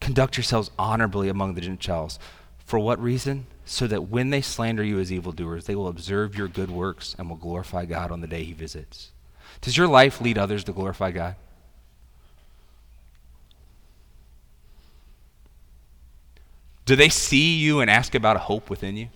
[0.00, 2.18] Conduct yourselves honorably among the Gentiles.
[2.58, 3.46] For what reason?
[3.64, 7.28] So that when they slander you as evildoers, they will observe your good works and
[7.28, 9.10] will glorify God on the day he visits.
[9.60, 11.36] Does your life lead others to glorify God?
[16.84, 19.08] Do they see you and ask about a hope within you?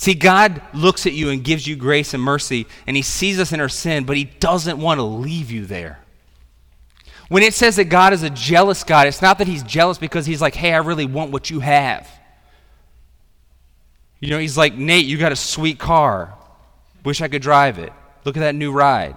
[0.00, 3.52] See, God looks at you and gives you grace and mercy, and He sees us
[3.52, 5.98] in our sin, but He doesn't want to leave you there.
[7.28, 10.24] When it says that God is a jealous God, it's not that He's jealous because
[10.24, 12.08] He's like, hey, I really want what you have.
[14.20, 16.32] You know, He's like, Nate, you got a sweet car.
[17.04, 17.92] Wish I could drive it.
[18.24, 19.16] Look at that new ride.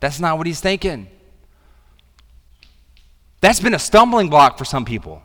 [0.00, 1.08] That's not what He's thinking.
[3.42, 5.22] That's been a stumbling block for some people.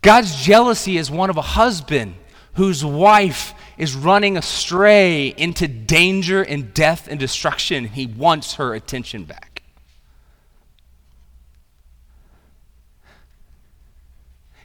[0.00, 2.14] God's jealousy is one of a husband
[2.60, 7.86] whose wife is running astray into danger and death and destruction.
[7.86, 9.62] He wants her attention back.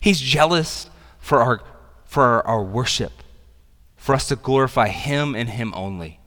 [0.01, 0.89] He's jealous
[1.19, 1.61] for our,
[2.03, 3.13] for our, worship,
[3.95, 6.19] for us to glorify Him and Him only.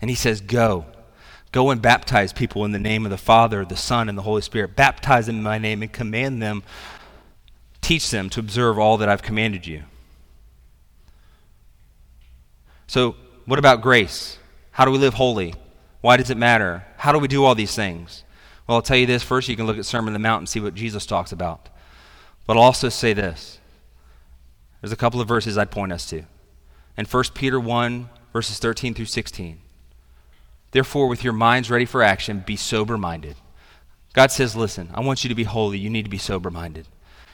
[0.00, 0.86] And He says, Go.
[1.52, 4.42] Go and baptize people in the name of the Father, the Son, and the Holy
[4.42, 4.76] Spirit.
[4.76, 6.62] Baptize them in my name and command them,
[7.80, 9.82] teach them to observe all that I've commanded you.
[12.86, 14.38] So, what about grace?
[14.72, 15.54] How do we live holy?
[16.00, 16.84] Why does it matter?
[16.96, 18.24] How do we do all these things?
[18.66, 19.48] Well, I'll tell you this first.
[19.48, 21.68] You can look at Sermon on the Mount and see what Jesus talks about.
[22.46, 23.58] But I'll also say this.
[24.80, 26.22] There's a couple of verses I'd point us to.
[26.96, 29.60] In 1 Peter 1, verses 13 through 16.
[30.72, 33.36] Therefore, with your minds ready for action, be sober minded.
[34.12, 35.78] God says, Listen, I want you to be holy.
[35.78, 36.86] You need to be sober minded.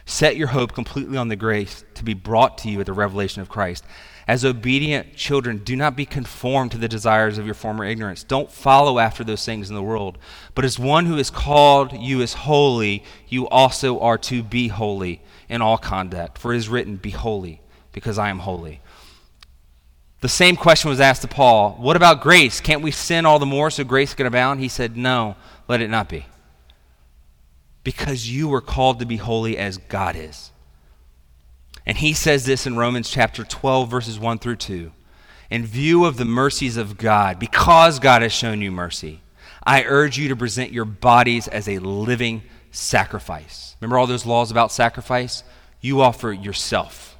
[0.08, 3.42] Set your hope completely on the grace to be brought to you at the revelation
[3.42, 3.84] of Christ.
[4.28, 8.22] As obedient children, do not be conformed to the desires of your former ignorance.
[8.22, 10.18] Don't follow after those things in the world.
[10.54, 15.22] But as one who is called you is holy, you also are to be holy
[15.48, 16.38] in all conduct.
[16.38, 17.60] For it is written, Be holy,
[17.92, 18.80] because I am holy.
[20.26, 22.60] The same question was asked to Paul What about grace?
[22.60, 24.58] Can't we sin all the more so grace can abound?
[24.58, 25.36] He said, No,
[25.68, 26.26] let it not be.
[27.84, 30.50] Because you were called to be holy as God is.
[31.86, 34.90] And he says this in Romans chapter 12, verses 1 through 2.
[35.48, 39.20] In view of the mercies of God, because God has shown you mercy,
[39.62, 43.76] I urge you to present your bodies as a living sacrifice.
[43.80, 45.44] Remember all those laws about sacrifice?
[45.80, 47.16] You offer yourself.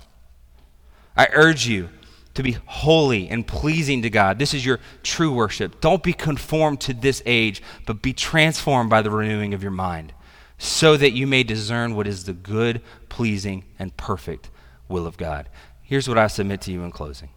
[1.17, 1.91] I urge you
[2.37, 4.39] to be holy and pleasing to God.
[4.39, 5.81] This is your true worship.
[5.81, 10.13] Don't be conformed to this age, but be transformed by the renewing of your mind,
[10.59, 14.51] so that you may discern what is the good, pleasing, and perfect
[14.87, 15.49] will of God.
[15.83, 17.31] Here's what I submit to you in closing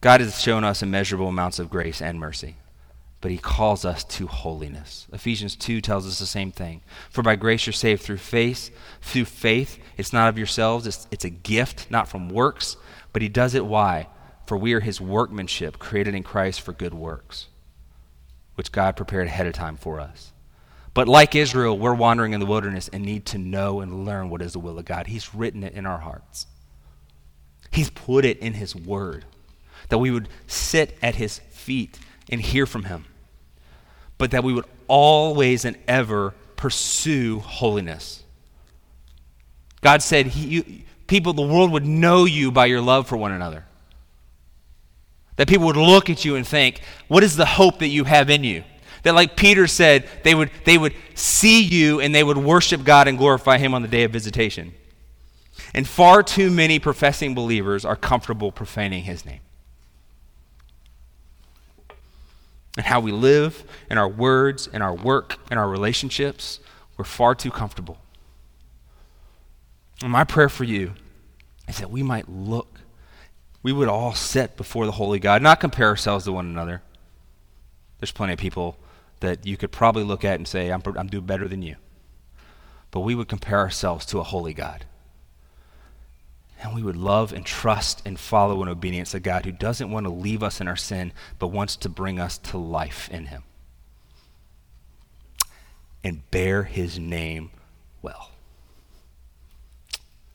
[0.00, 2.56] God has shown us immeasurable amounts of grace and mercy
[3.22, 5.06] but he calls us to holiness.
[5.12, 6.82] Ephesians 2 tells us the same thing.
[7.08, 8.76] For by grace you're saved through faith.
[9.00, 12.76] Through faith, it's not of yourselves, it's, it's a gift, not from works.
[13.12, 14.08] But he does it why?
[14.44, 17.46] For we are his workmanship, created in Christ for good works,
[18.56, 20.32] which God prepared ahead of time for us.
[20.92, 24.42] But like Israel, we're wandering in the wilderness and need to know and learn what
[24.42, 25.06] is the will of God.
[25.06, 26.48] He's written it in our hearts,
[27.70, 29.24] He's put it in His Word,
[29.90, 33.04] that we would sit at His feet and hear from Him
[34.22, 38.22] but that we would always and ever pursue holiness.
[39.80, 43.32] God said, he, you, people, the world would know you by your love for one
[43.32, 43.64] another.
[45.34, 48.30] That people would look at you and think, what is the hope that you have
[48.30, 48.62] in you?
[49.02, 53.08] That, like Peter said, they would, they would see you and they would worship God
[53.08, 54.72] and glorify Him on the day of visitation.
[55.74, 59.40] And far too many professing believers are comfortable profaning His name.
[62.76, 66.58] And how we live, and our words, and our work, and our relationships,
[66.96, 67.98] we're far too comfortable.
[70.02, 70.94] And my prayer for you
[71.68, 72.80] is that we might look,
[73.62, 76.82] we would all sit before the Holy God, not compare ourselves to one another.
[78.00, 78.76] There's plenty of people
[79.20, 81.76] that you could probably look at and say, I'm, I'm doing better than you.
[82.90, 84.84] But we would compare ourselves to a holy God.
[86.62, 90.06] And we would love and trust and follow in obedience a God who doesn't want
[90.06, 93.42] to leave us in our sin, but wants to bring us to life in Him
[96.04, 97.50] and bear His name
[98.00, 98.30] well.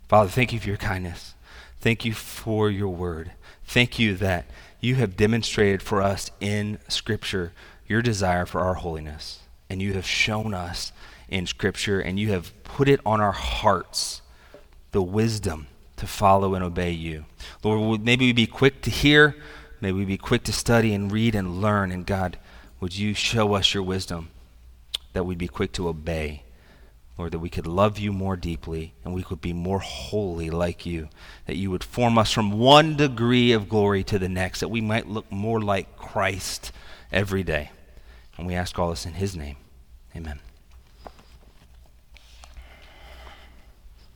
[0.09, 1.33] Father, thank you for your kindness.
[1.79, 3.31] Thank you for your word.
[3.65, 4.45] Thank you that
[4.81, 7.53] you have demonstrated for us in Scripture
[7.87, 9.39] your desire for our holiness.
[9.69, 10.91] And you have shown us
[11.29, 14.21] in Scripture and you have put it on our hearts
[14.91, 15.67] the wisdom
[15.97, 17.25] to follow and obey you.
[17.63, 19.35] Lord, maybe we be quick to hear,
[19.81, 21.91] may we be quick to study and read and learn.
[21.91, 22.37] And God,
[22.79, 24.29] would you show us your wisdom
[25.13, 26.43] that we'd be quick to obey?
[27.17, 30.85] Lord, that we could love you more deeply and we could be more holy like
[30.85, 31.09] you.
[31.47, 34.81] That you would form us from one degree of glory to the next, that we
[34.81, 36.71] might look more like Christ
[37.11, 37.71] every day.
[38.37, 39.57] And we ask all this in his name.
[40.15, 40.39] Amen.